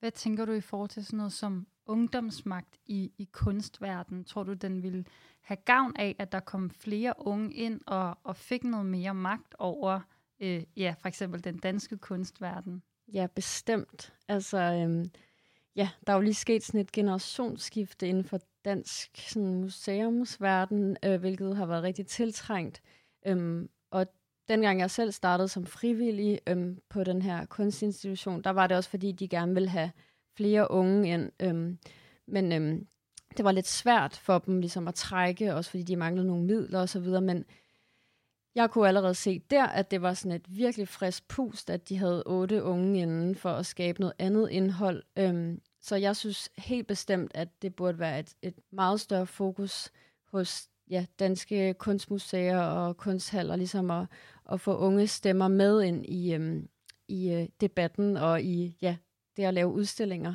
[0.00, 4.24] Hvad tænker du i forhold til sådan noget som ungdomsmagt i, i kunstverdenen?
[4.24, 5.06] Tror du, den vil
[5.40, 9.54] have gavn af, at der kom flere unge ind og, og fik noget mere magt
[9.58, 10.00] over,
[10.40, 12.82] øh, ja, for eksempel den danske kunstverden?
[13.12, 14.12] Ja, bestemt.
[14.28, 15.10] Altså, øhm,
[15.76, 21.20] ja, der er jo lige sket sådan et generationsskifte inden for dansk sådan, museumsverden, øh,
[21.20, 22.82] hvilket har været rigtig tiltrængt.
[23.26, 24.06] Øhm, og
[24.48, 28.90] dengang jeg selv startede som frivillig øhm, på den her kunstinstitution, der var det også
[28.90, 29.90] fordi, de gerne ville have
[30.36, 31.30] flere unge ind.
[31.40, 31.78] Øhm,
[32.26, 32.86] men øhm,
[33.36, 36.80] det var lidt svært for dem ligesom at trække, også fordi de manglede nogle midler
[36.80, 37.44] og så videre, men
[38.54, 41.98] jeg kunne allerede se der, at det var sådan et virkelig frisk pust, at de
[41.98, 45.02] havde otte unge inden for at skabe noget andet indhold.
[45.16, 49.90] Øhm, så jeg synes helt bestemt, at det burde være et, et meget større fokus
[50.32, 54.06] hos ja, danske kunstmuseer og kunsthaller, ligesom at,
[54.52, 56.68] at få unge stemmer med ind i, øhm,
[57.08, 58.96] i øh, debatten og i ja,
[59.36, 60.34] det at lave udstillinger.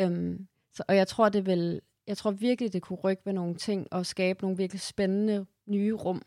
[0.00, 3.54] Øhm, så, og jeg tror, det vil, jeg tror virkelig, det kunne rykke ved nogle
[3.54, 6.22] ting og skabe nogle virkelig spændende nye rum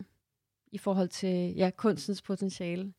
[0.71, 2.93] i forhold til ja, kunstens potentiale.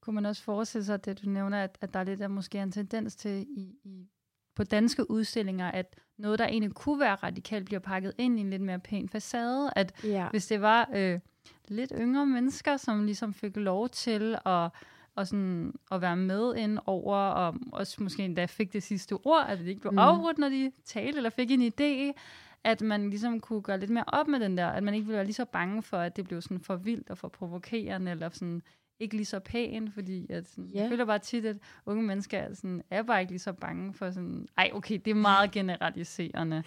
[0.00, 2.58] Kunne man også forestille sig, det, du nævner, at, at der er lidt der måske
[2.58, 4.08] en tendens til i, i,
[4.54, 8.50] på danske udstillinger, at noget, der egentlig kunne være radikalt, bliver pakket ind i en
[8.50, 9.72] lidt mere pæn facade.
[9.76, 10.28] At ja.
[10.30, 11.20] hvis det var øh,
[11.68, 14.70] lidt yngre mennesker, som ligesom fik lov til at
[15.18, 19.46] og sådan at være med ind over, og også måske endda fik det sidste ord,
[19.48, 19.98] at det ikke blev mm.
[19.98, 22.20] afbrudt, når de talte, eller fik en idé,
[22.64, 25.16] at man ligesom kunne gøre lidt mere op med den der, at man ikke ville
[25.16, 28.28] være lige så bange for, at det blev sådan for vildt og for provokerende, eller
[28.28, 28.62] sådan
[29.00, 30.76] ikke lige så pæn, fordi at sådan, yeah.
[30.76, 31.56] jeg føler bare tit, at
[31.86, 35.10] unge mennesker er, sådan, er bare ikke lige så bange for sådan, ej okay, det
[35.10, 36.62] er meget generaliserende,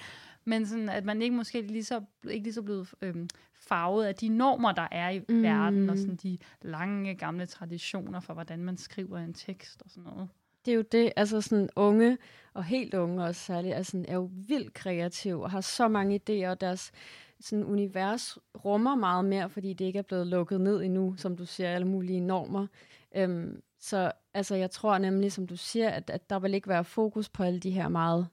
[0.45, 4.15] men sådan, at man ikke måske lige så, ikke lige så blevet øhm, farvet af
[4.15, 5.43] de normer, der er i mm.
[5.43, 10.03] verden, og sådan de lange, gamle traditioner for, hvordan man skriver en tekst og sådan
[10.03, 10.29] noget.
[10.65, 12.17] Det er jo det, altså sådan unge,
[12.53, 16.15] og helt unge også særligt, er, sådan, er jo vildt kreative og har så mange
[16.15, 16.91] idéer, og deres
[17.39, 21.45] sådan, univers rummer meget mere, fordi det ikke er blevet lukket ned endnu, som du
[21.45, 22.67] siger, alle mulige normer.
[23.15, 26.83] Øhm, så altså, jeg tror nemlig, som du siger, at, at der vil ikke være
[26.83, 28.27] fokus på alle de her meget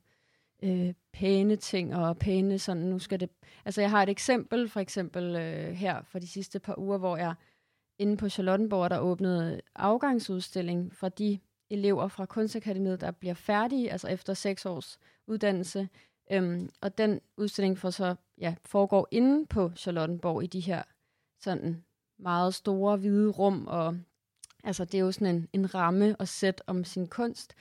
[0.63, 3.31] øh, pæne ting og pæne sådan, nu skal det...
[3.65, 7.17] Altså jeg har et eksempel, for eksempel øh, her for de sidste par uger, hvor
[7.17, 7.35] jeg
[7.99, 11.39] inde på Charlottenborg, der åbnede afgangsudstilling for de
[11.71, 15.89] elever fra Kunstakademiet, der bliver færdige, altså efter seks års uddannelse.
[16.31, 20.83] Øhm, og den udstilling for så, ja, foregår inde på Charlottenborg i de her
[21.41, 21.85] sådan
[22.19, 23.99] meget store hvide rum, og
[24.65, 27.55] altså det er jo sådan en, en ramme at sætte om sin kunst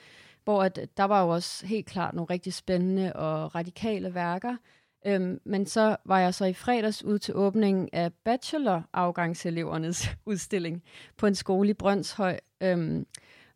[0.47, 4.55] hvor at, øh, der var jo også helt klart nogle rigtig spændende og radikale værker.
[5.05, 10.83] Øhm, men så var jeg så i fredags ude til åbningen af bachelor-afgangselevernes udstilling
[11.17, 13.07] på en skole i Brøndshøj, øhm,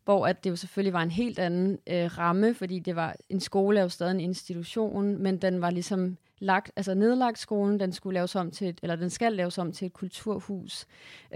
[0.04, 3.40] hvor at det jo selvfølgelig var en helt anden øh, ramme, fordi det var en
[3.40, 7.92] skole er jo stadig en institution, men den var ligesom lagt, altså nedlagt skolen, den
[7.92, 10.86] skulle laves om til et, eller den skal laves om til et kulturhus.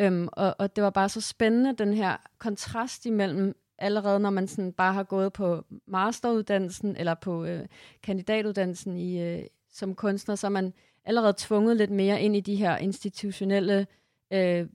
[0.01, 4.49] Øhm, og, og det var bare så spændende, den her kontrast imellem allerede når man
[4.49, 7.67] sådan bare har gået på masteruddannelsen eller på øh,
[8.03, 10.73] kandidatuddannelsen i, øh, som kunstner, så er man
[11.05, 13.87] allerede tvunget lidt mere ind i de her institutionelle
[14.31, 14.67] øh,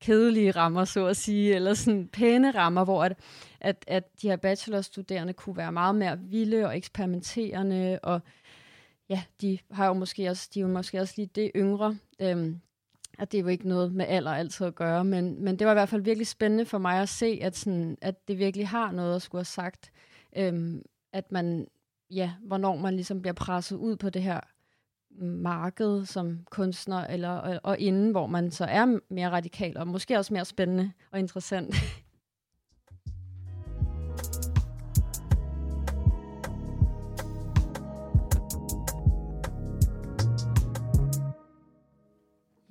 [0.00, 3.18] kedelige rammer, så at sige, eller sådan pæne rammer, hvor at,
[3.60, 8.20] at, at de her bachelorstuderende kunne være meget mere vilde og eksperimenterende, og
[9.08, 11.96] ja, de har jo måske også, de er jo måske også lige det yngre.
[12.20, 12.60] Øhm,
[13.18, 15.72] at det er jo ikke noget med alder altid at gøre, men, men det var
[15.72, 18.92] i hvert fald virkelig spændende for mig at se, at, sådan, at det virkelig har
[18.92, 19.92] noget at skulle have sagt.
[20.36, 21.66] Øhm, at man,
[22.10, 24.40] ja, hvornår man ligesom bliver presset ud på det her
[25.20, 30.18] marked som kunstner, eller, og, og inden, hvor man så er mere radikal, og måske
[30.18, 31.74] også mere spændende og interessant.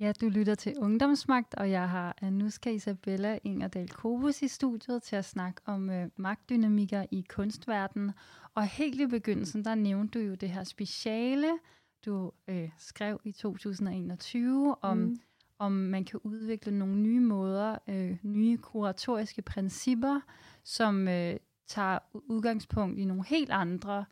[0.04, 5.16] Ja, du lytter til Ungdomsmagt, og jeg har Anuska Isabella Ingerdal Kobus i studiet til
[5.16, 8.12] at snakke om øh, magtdynamikker i kunstverdenen.
[8.54, 11.58] Og helt i begyndelsen, der nævnte du jo det her speciale,
[12.04, 15.20] du øh, skrev i 2021 om, mm.
[15.58, 20.20] om man kan udvikle nogle nye måder, øh, nye kuratoriske principper,
[20.64, 21.36] som øh,
[21.66, 24.04] tager udgangspunkt i nogle helt andre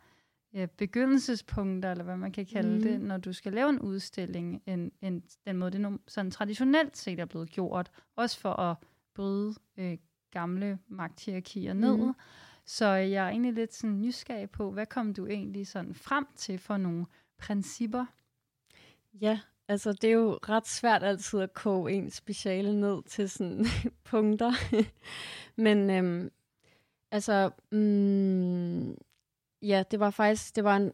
[0.53, 2.81] ja, begyndelsespunkter, eller hvad man kan kalde mm.
[2.81, 7.19] det, når du skal lave en udstilling, end, end den måde, det sådan traditionelt set
[7.19, 8.77] er blevet gjort, også for at
[9.15, 9.97] bryde øh,
[10.31, 11.97] gamle magthierarkier ned.
[11.97, 12.13] Mm.
[12.65, 16.59] Så jeg er egentlig lidt sådan nysgerrig på, hvad kom du egentlig sådan frem til
[16.59, 17.05] for nogle
[17.37, 18.05] principper?
[19.21, 23.65] Ja, altså det er jo ret svært altid at koge en speciale ned til sådan
[24.11, 24.51] punkter.
[25.61, 26.31] Men øhm,
[27.11, 28.97] altså, mm,
[29.63, 30.91] ja, det var faktisk, det var en,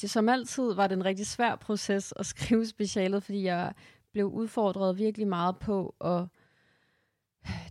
[0.00, 3.72] det, som altid var det en rigtig svær proces at skrive specialet, fordi jeg
[4.12, 6.24] blev udfordret virkelig meget på at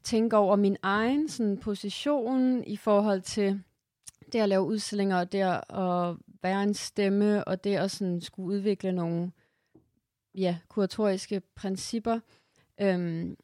[0.04, 3.62] tænke over min egen sådan, position i forhold til
[4.34, 8.48] det at lave udstillinger, og det at være en stemme, og det at sådan, skulle
[8.48, 9.32] udvikle nogle
[10.36, 12.20] ja, kuratoriske principper.
[12.82, 13.36] Øhm,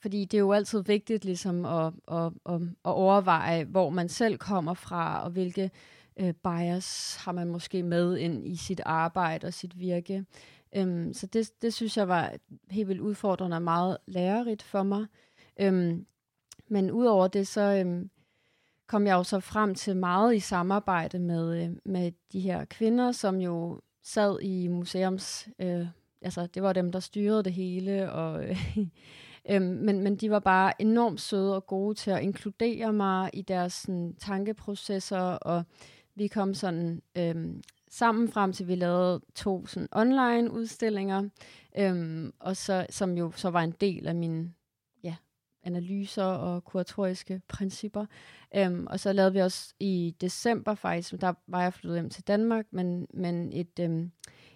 [0.00, 4.38] fordi det er jo altid vigtigt ligesom at, at, at, at overveje, hvor man selv
[4.38, 5.70] kommer fra, og hvilke øh,
[6.16, 10.24] Øh, bias har man måske med ind i sit arbejde og sit virke.
[10.76, 12.32] Øhm, så det, det synes jeg var
[12.70, 15.06] helt vildt udfordrende og meget lærerigt for mig.
[15.60, 16.06] Øhm,
[16.68, 18.10] men udover det, så øhm,
[18.86, 23.12] kom jeg jo så frem til meget i samarbejde med, øh, med de her kvinder,
[23.12, 25.48] som jo sad i museums...
[25.58, 25.86] Øh,
[26.22, 28.44] altså, det var dem, der styrede det hele, og...
[28.44, 28.76] Øh,
[29.50, 33.42] Øhm, men, men de var bare enormt søde og gode til at inkludere mig i
[33.42, 35.64] deres sådan, tankeprocesser, og
[36.14, 41.28] vi kom sådan øhm, sammen frem til, vi lavede to sådan, online udstillinger,
[41.78, 44.52] øhm, og så, som jo så var en del af mine
[45.04, 45.16] ja,
[45.62, 48.06] analyser og kuratoriske principper.
[48.56, 52.26] Øhm, og så lavede vi også i december faktisk, der var jeg flyttet hjem til
[52.26, 54.12] Danmark, men, men et, øhm,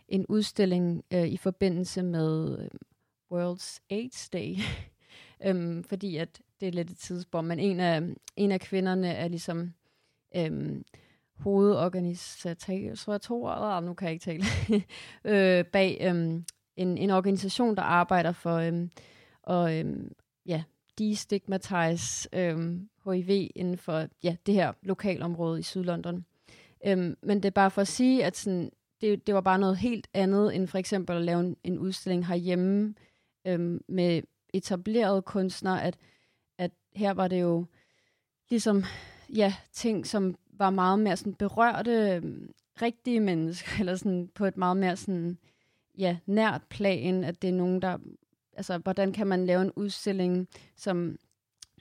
[0.09, 2.69] en udstilling øh, i forbindelse med øh,
[3.33, 4.57] World's AIDS Day.
[5.47, 8.03] øhm, fordi at det er lidt et tidsbom, men en af,
[8.37, 9.75] en af kvinderne er ligesom
[10.37, 10.85] øhm,
[11.39, 14.45] hovedorganisatorer, nu kan jeg ikke tale,
[15.59, 16.45] øh, bag øhm,
[16.77, 18.91] en, en organisation, der arbejder for øhm,
[19.43, 20.13] og, øhm,
[20.47, 20.63] ja,
[20.99, 26.25] destigmatize øhm, HIV inden for ja, det her lokalområde i Sydlondon.
[26.87, 28.71] Øhm, men det er bare for at sige, at sådan,
[29.01, 32.27] det, det var bare noget helt andet, end for eksempel at lave en, en udstilling
[32.27, 32.95] herhjemme
[33.47, 34.23] øhm, med
[34.55, 35.97] etablerede kunstnere, at,
[36.59, 37.67] at her var det jo
[38.51, 38.85] ligesom
[39.37, 42.53] ja, ting, som var meget mere sådan berørte øhm,
[42.83, 45.39] rigtige mennesker, eller sådan på et meget mere sådan,
[45.99, 47.99] ja, nært plan, at det er nogen, der,
[48.53, 51.17] altså, hvordan kan man lave en udstilling, som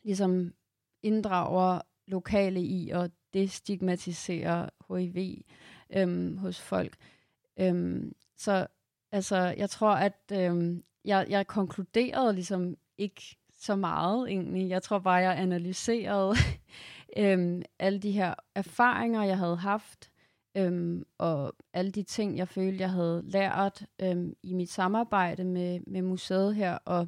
[0.04, 0.54] ligesom
[1.04, 5.42] inddrager lokale i og destigmatiserer HIV
[5.96, 6.96] øhm, hos folk.
[7.60, 8.68] Øhm, så
[9.12, 14.70] altså, jeg tror, at øhm, jeg, jeg konkluderede ligesom ikke så meget egentlig.
[14.70, 16.36] Jeg tror bare, jeg analyserede
[17.18, 20.12] øhm, alle de her erfaringer, jeg havde haft,
[20.58, 25.80] øhm, og alle de ting, jeg følte, jeg havde lært øhm, i mit samarbejde med,
[25.88, 26.78] med museet her.
[26.86, 27.08] Og,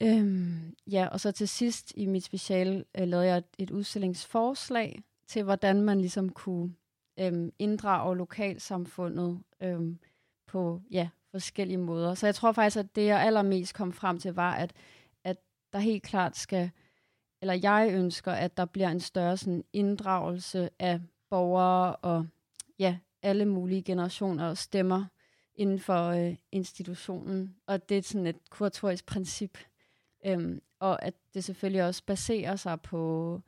[0.00, 5.02] øhm, ja, og så til sidst i mit speciale øh, lavede jeg et, et udstillingsforslag
[5.28, 6.74] til, hvordan man ligesom kunne
[7.20, 9.98] øhm, inddrage lokalsamfundet øhm,
[10.46, 12.14] på ja, forskellige måder.
[12.14, 14.72] Så jeg tror faktisk, at det, jeg allermest kom frem til, var, at,
[15.24, 15.36] at
[15.72, 16.70] der helt klart skal,
[17.42, 22.26] eller jeg ønsker, at der bliver en større sådan, inddragelse af borgere og
[22.78, 25.04] ja, alle mulige generationer og stemmer
[25.54, 27.56] inden for øh, institutionen.
[27.66, 29.58] Og det er sådan et kuratorisk princip.
[30.26, 33.40] Øhm, og at det selvfølgelig også baserer sig på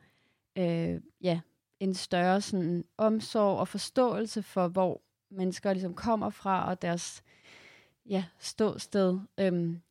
[0.59, 1.41] øh, ja,
[1.81, 7.23] en større sådan, omsorg og forståelse for, hvor mennesker ligesom kommer fra, og deres
[8.07, 9.19] ja, ståsted.
[9.39, 9.83] Øhm,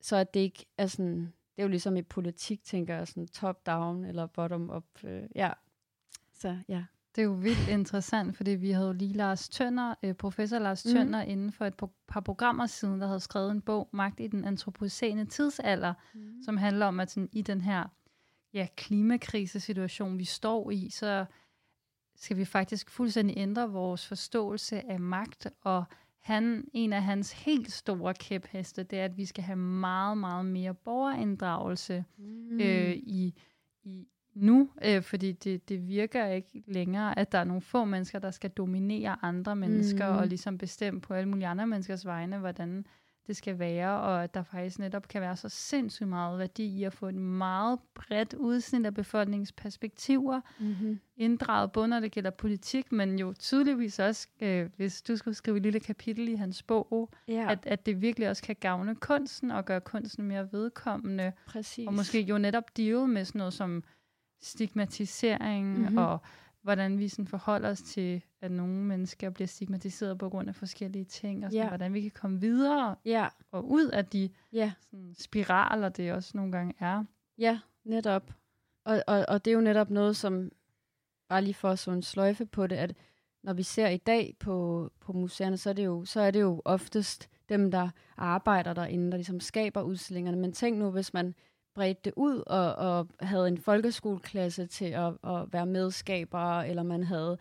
[0.00, 3.26] så at det ikke er sådan, det er jo ligesom i politik, tænker jeg, sådan
[3.26, 4.84] top-down eller bottom-up.
[5.04, 5.52] Øh, ja,
[6.34, 6.84] så ja.
[7.16, 10.84] Det er jo vildt interessant, fordi vi havde jo lige Lars Tønder, øh, professor Lars
[10.84, 10.92] mm.
[10.92, 11.74] Tønder, inden for et
[12.08, 16.42] par programmer siden, der havde skrevet en bog, Magt i den antropocene tidsalder, mm.
[16.44, 17.84] som handler om, at sådan, i den her
[18.52, 21.24] ja, klimakrisesituation, vi står i, så
[22.16, 25.84] skal vi faktisk fuldstændig ændre vores forståelse af magt, og
[26.20, 30.46] han, en af hans helt store kæpheste, det er, at vi skal have meget, meget
[30.46, 32.60] mere borgerinddragelse mm.
[32.60, 33.34] øh, i,
[33.84, 38.18] i nu, øh, fordi det, det virker ikke længere, at der er nogle få mennesker,
[38.18, 40.18] der skal dominere andre mennesker, mm.
[40.18, 42.86] og ligesom bestemme på alle mulige andre menneskers vegne, hvordan
[43.28, 46.84] det skal være, og at der faktisk netop kan være så sindssygt meget værdi i
[46.84, 51.00] at få et meget bredt udsnit af befolkningsperspektiver, Mm-hmm.
[51.16, 55.56] inddraget både når det gælder politik, men jo tydeligvis også, øh, hvis du skulle skrive
[55.56, 59.50] et lille kapitel i hans bog, Ja, at, at det virkelig også kan gavne kunsten
[59.50, 61.86] og gøre kunsten mere vedkommende, præcis.
[61.86, 63.84] og måske jo netop deal med sådan noget som
[64.40, 65.78] stigmatisering Mhm.
[65.82, 65.98] mm-hmm.
[65.98, 66.18] og
[66.68, 71.04] hvordan vi sådan forholder os til, at nogle mennesker bliver stigmatiseret på grund af forskellige
[71.04, 71.68] ting, og sådan, Ja.
[71.68, 76.30] hvordan vi kan komme videre Ja, og ud af de ja, sådan, spiraler, det også
[76.34, 77.04] nogle gange er.
[77.38, 78.32] ja, netop.
[78.84, 80.50] Og, og, og det er jo netop noget, som,
[81.28, 82.94] bare lige for så en sløjfe på det, at
[83.42, 86.40] når vi ser i dag på, på museerne, så er, det jo, så er det
[86.40, 90.36] jo oftest dem, der arbejder derinde, der ligesom skaber udstillingerne.
[90.38, 91.34] Men tænk nu, hvis man
[91.74, 97.02] bredte det ud og, og havde en folkeskoleklasse til at, at være medskabere, eller man
[97.02, 97.38] havde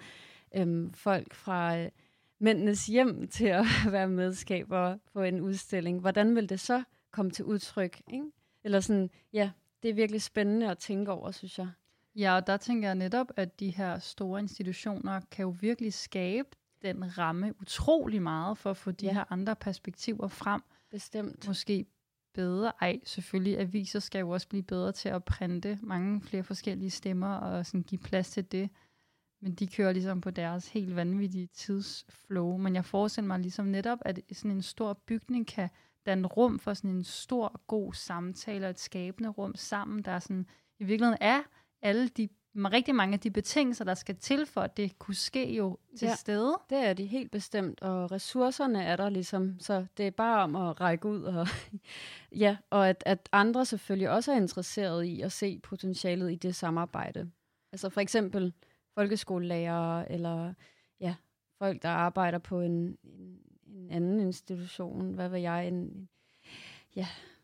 [0.56, 1.90] øhm, folk fra øh,
[2.40, 6.00] mændenes hjem til at være medskabere på en udstilling.
[6.00, 8.02] Hvordan vil det så komme til udtryk?
[8.14, 8.26] Ikke?
[8.64, 9.52] Eller sådan, ja,
[9.84, 11.68] det er virkelig spændende at tænke over, synes jeg.
[12.16, 16.50] Ja, og der tænker jeg netop, at de her store institutioner kan jo virkelig skabe
[16.82, 19.14] den ramme utrolig meget for at få de Ja.
[19.14, 20.62] her andre perspektiver frem.
[20.92, 21.48] Bestemt.
[21.48, 21.86] Måske
[22.34, 22.72] bedre.
[22.82, 27.34] Ej, selvfølgelig, aviser skal jo også blive bedre til at printe mange flere forskellige stemmer
[27.34, 28.70] og sådan give plads til det.
[29.42, 32.58] Men de kører ligesom på deres helt vanvittige tidsflow.
[32.58, 35.70] Men jeg forestiller mig ligesom netop, at sådan en stor bygning kan
[36.06, 40.46] danne rum for sådan en stor, god samtale og et skabende rum sammen, der sådan,
[40.80, 41.42] i virkeligheden er
[41.82, 42.30] alle de
[42.66, 46.05] rigtig mange af de betingelser, der skal til for, at det kunne ske jo til
[46.05, 46.10] Ja.
[46.12, 46.16] ja.
[46.16, 46.58] stede.
[46.70, 50.55] Det er de helt bestemt, og ressourcerne er der ligesom, så det er bare om
[50.55, 51.24] at række ud.
[51.24, 51.47] Og,
[52.43, 56.55] ja, og at, at andre selvfølgelig også er interesseret i at se potentialet i det
[56.55, 57.32] samarbejde.
[57.72, 58.53] Altså for eksempel
[58.93, 60.53] folkeskolelærere, eller
[60.99, 61.16] ja,
[61.58, 62.72] folk, der arbejder på en,
[63.03, 66.10] en, en anden institution, hvad ved jeg, en,
[66.95, 67.37] ja, s-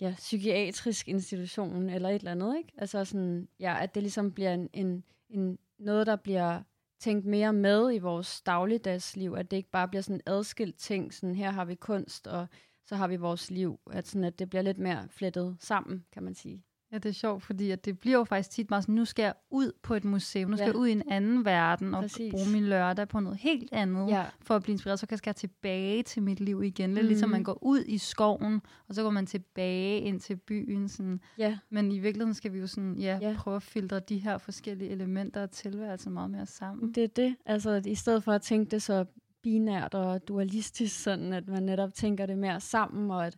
[0.00, 2.72] ja, psykiatrisk institution, eller et eller andet, ikke?
[2.78, 6.62] Altså sådan, ja, at det ligesom bliver en, en, en noget, der bliver
[7.00, 11.14] tænkt mere med i vores dagligdagsliv, at det ikke bare bliver sådan en adskilt ting,
[11.14, 12.46] sådan her har vi kunst, og
[12.86, 16.22] så har vi vores liv, at, sådan, at det bliver lidt mere flettet sammen, kan
[16.22, 16.64] man sige.
[16.92, 19.22] Ja, det er sjovt, fordi at det bliver jo faktisk tit meget sådan, nu skal
[19.22, 20.68] jeg ud på et museum, nu skal Ja.
[20.72, 22.30] jeg ud i en anden verden og Præcis.
[22.32, 24.98] bruge min lørdag på noget helt andet, Ja, for at blive inspireret.
[25.00, 26.90] Så kan jeg tilbage til mit liv igen.
[26.90, 27.08] Lidt Mhm.
[27.08, 30.88] ligesom man går ud i skoven, og så går man tilbage ind til byen.
[30.88, 31.20] Sådan.
[31.38, 33.34] ja, Men i virkeligheden skal vi jo sådan, ja, Ja.
[33.38, 36.92] prøve at filtre de her forskellige elementer af tilværelsen meget mere sammen.
[36.94, 37.36] det er det.
[37.46, 39.04] Altså, at i stedet for at tænke det så
[39.42, 43.36] binært og dualistisk, sådan at man netop tænker det mere sammen, og at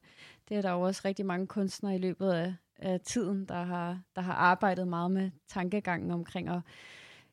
[0.48, 4.00] det er der jo også rigtig mange kunstnere i løbet af, af tiden, der har,
[4.16, 6.60] der har arbejdet meget med tankegangen omkring at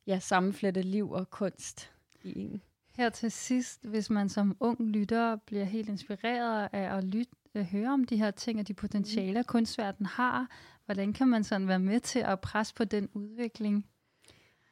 [0.08, 1.92] ja, sammenflette liv og kunst
[2.24, 2.62] i en.
[2.96, 7.66] Her til sidst, hvis man som ung lytter bliver helt inspireret af at lytte, at
[7.66, 10.48] høre om de her ting og de potentialer, kunstverdenen har,
[10.86, 13.86] hvordan kan man sådan være med til at presse på den udvikling?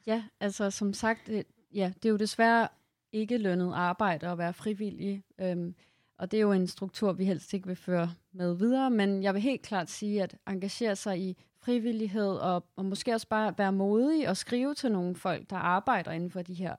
[0.05, 2.67] Ja, altså som sagt, det, ja, det er jo desværre
[3.11, 5.75] ikke lønnet arbejde at være frivillig, øhm,
[6.17, 9.33] og det er jo en struktur, vi helst ikke vil føre med videre, men jeg
[9.33, 13.71] vil helt klart sige, at engagere sig i frivillighed, og, og måske også bare være
[13.71, 16.75] modig og skrive til nogle folk, der arbejder inden for de her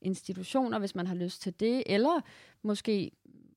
[0.00, 2.20] institutioner, hvis man har lyst til det, eller
[2.62, 3.10] måske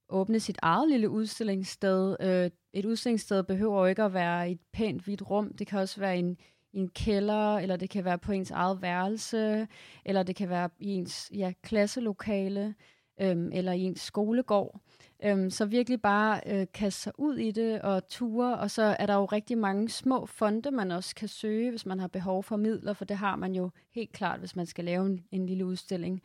[0.09, 2.15] åbne sit eget lille udstillingssted.
[2.19, 5.99] Øh, et udstillingssted behøver jo ikke at være et pænt hvidt rum, det kan også
[5.99, 6.37] være en
[6.73, 9.67] en kælder, eller det kan være på ens eget værelse,
[10.05, 12.75] eller det kan være i ens ja, klasselokale,
[13.21, 14.79] øhm, eller i ens skolegård.
[15.25, 19.05] Øhm, så virkelig bare øh, kaste sig ud i det og ture, og så er
[19.05, 22.55] der jo rigtig mange små fonde, man også kan søge, hvis man har behov for
[22.55, 25.65] midler, for det har man jo helt klart, hvis man skal lave en, en lille
[25.65, 26.21] udstilling.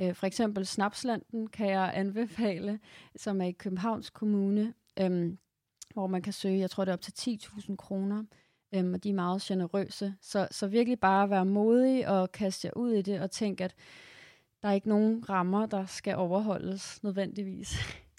[0.00, 2.80] Øh, for eksempel Snapslanden kan jeg anbefale,
[3.16, 5.38] som er i Københavns Kommune, øhm,
[5.94, 8.24] hvor man kan søge, jeg tror det er op til 10.000 kroner,
[8.74, 10.14] øhm, og de er meget generøse.
[10.20, 13.74] Så, så virkelig bare være modig og kaste jer ud i det, og tænke, at
[14.62, 17.76] der er ikke nogen rammer, der skal overholdes nødvendigvis.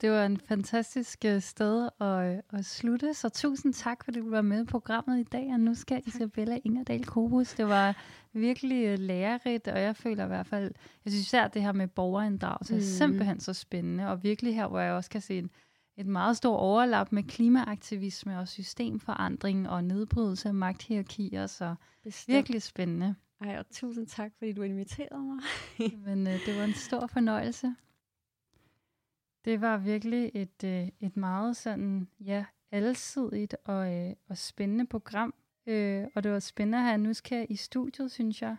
[0.00, 2.06] Det var en fantastisk øh, sted at,
[2.36, 5.60] øh, at slutte, så tusind tak, fordi du var med i programmet i dag, og
[5.60, 7.52] nu skal Isabella Ingerdal Kobus.
[7.54, 7.96] Det var
[8.32, 10.64] virkelig øh, lærerigt, og jeg føler i hvert fald,
[11.04, 12.84] jeg synes især det her med borgerinddragelse er Mhm.
[12.84, 15.50] simpelthen så spændende, og virkelig her, hvor jeg også kan se en,
[15.96, 21.74] et meget stort overlap med klimaaktivisme og systemforandring og nedbrydelse af magthierarkier, så
[22.04, 22.34] Bestemt.
[22.34, 23.14] virkelig spændende.
[23.40, 25.38] Ej, og tusind tak, fordi du inviterede mig.
[26.06, 27.74] Men øh, det var en stor fornøjelse.
[29.46, 35.34] Det var virkelig et, øh, et meget sådan, ja, alsidigt og, øh, og spændende program.
[35.66, 38.56] Øh, og det var spændende at have Anuska i studiet, synes jeg.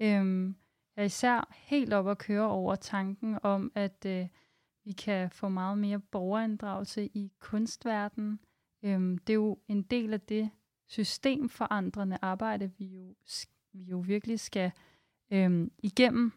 [0.00, 0.54] Øh,
[0.96, 4.26] jeg er især helt op at køre over tanken om, at øh,
[4.84, 8.40] vi kan få meget mere borgerinddragelse i kunstverdenen.
[8.82, 10.50] Øh, det er jo en del af det
[10.86, 13.14] systemforandrende arbejde, vi jo,
[13.72, 14.72] vi jo virkelig skal
[15.32, 16.32] øh, igennem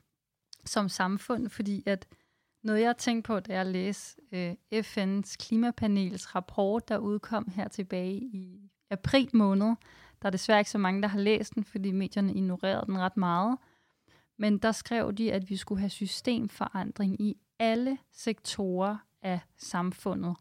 [0.66, 2.08] som samfund, fordi at
[2.64, 8.16] noget, jeg tænkte på, da jeg læste øh, FN's klimapanels rapport, der udkom her tilbage
[8.16, 9.76] i april måned,
[10.22, 13.18] der er desværre ikke så mange, der har læst den, fordi medierne ignorerede den ret
[13.18, 13.57] meget.
[14.38, 20.36] Men der skrev de, at vi skulle have systemforandring i alle sektorer af samfundet.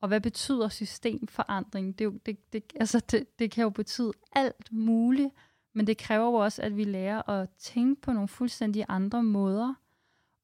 [0.00, 1.98] Og hvad betyder systemforandring?
[1.98, 5.30] Det, det, det, altså det, det kan jo betyde alt muligt,
[5.74, 9.74] men det kræver jo også, at vi lærer at tænke på nogle fuldstændig andre måder,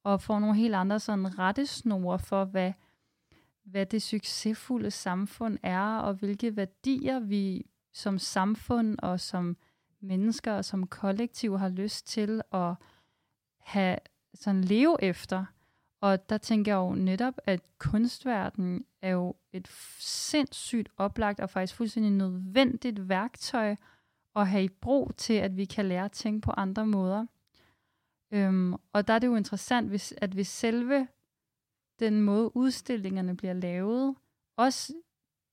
[0.05, 2.73] og får nogle helt andre sådan rettesnore for, hvad,
[3.65, 9.57] hvad det succesfulde samfund er, og hvilke værdier vi som samfund og som
[10.01, 12.75] mennesker og som kollektiv har lyst til at
[13.59, 13.99] have
[14.35, 15.45] sådan leve efter.
[16.01, 21.75] Og der tænker jeg jo netop, at kunstverdenen er jo et sindssygt oplagt og faktisk
[21.75, 23.77] fuldstændig nødvendigt værktøj
[24.37, 27.27] at have i brug til, at vi kan lære at tænke på andre måder.
[28.35, 31.09] Øhm, og der er det jo interessant, hvis, at hvis selve
[31.99, 34.15] den måde udstillingerne bliver lavet,
[34.57, 34.95] også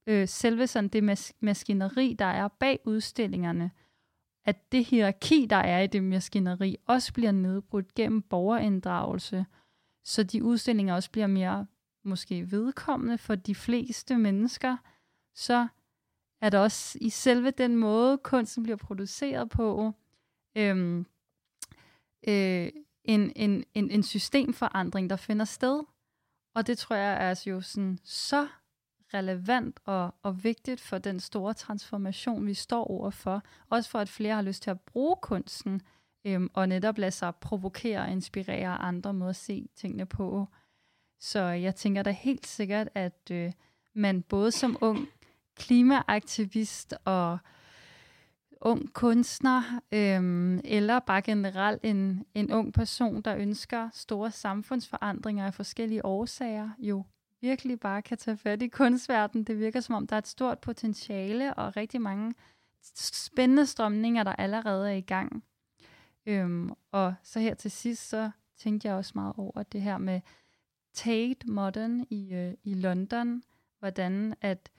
[0.07, 3.71] øh, selve sådan det mas- maskineri, der er bag udstillingerne,
[4.45, 9.45] at det hierarki, der er i det maskineri, også bliver nedbrudt gennem borgerinddragelse,
[10.03, 11.67] så de udstillinger også bliver mere
[12.03, 14.77] måske vedkommende for de fleste mennesker,
[15.35, 15.67] så
[16.41, 19.93] er der også i selve den måde, kunsten bliver produceret på,
[20.57, 21.05] øhm,
[22.27, 22.69] øh,
[23.03, 25.83] en, en, en, en systemforandring, der finder sted.
[26.55, 28.47] Og det tror jeg er jo sådan så
[29.13, 33.43] relevant og, og vigtigt for den store transformation, vi står overfor.
[33.69, 35.81] Også for, at flere har lyst til at bruge kunsten,
[36.25, 40.47] øhm, og netop lade sig provokere og inspirere andre måder at se tingene på.
[41.19, 43.51] Så jeg tænker da helt sikkert, at øh,
[43.93, 45.07] man både som ung
[45.55, 47.37] klimaaktivist og
[48.61, 55.53] ung kunstner, øhm, eller bare generelt en, en ung person, der ønsker store samfundsforandringer af
[55.53, 57.03] forskellige årsager, jo
[57.41, 59.43] virkelig bare kan tage fat i kunstverdenen.
[59.43, 62.33] Det virker som om, der er et stort potentiale og rigtig mange
[62.95, 65.43] spændende strømninger, der allerede er i gang.
[66.25, 70.21] Øhm, og så her til sidst, så tænkte jeg også meget over det her med
[70.93, 73.43] Tate Modern i, øh, i London,
[73.79, 74.69] hvordan at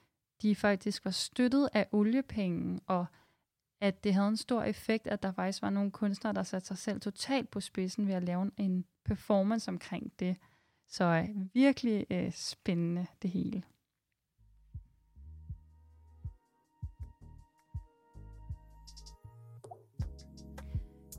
[0.42, 3.06] de faktisk var støttet af oliepenge, og
[3.82, 6.78] at det havde en stor effekt, at der faktisk var nogle kunstnere, der satte sig
[6.78, 10.36] selv totalt på spidsen ved at lave en performance omkring det.
[10.88, 13.62] Så øh, virkelig øh, spændende det hele.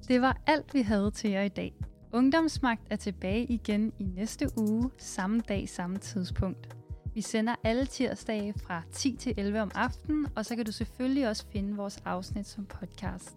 [0.08, 1.74] Det var alt, vi havde til jer i dag.
[2.14, 6.83] Ungdomsmagt er tilbage igen i næste uge, samme dag, samme tidspunkt.
[7.14, 11.28] Vi sender alle tirsdage fra 10 til 11 om aftenen, og så kan du selvfølgelig
[11.28, 13.36] også finde vores afsnit som podcast.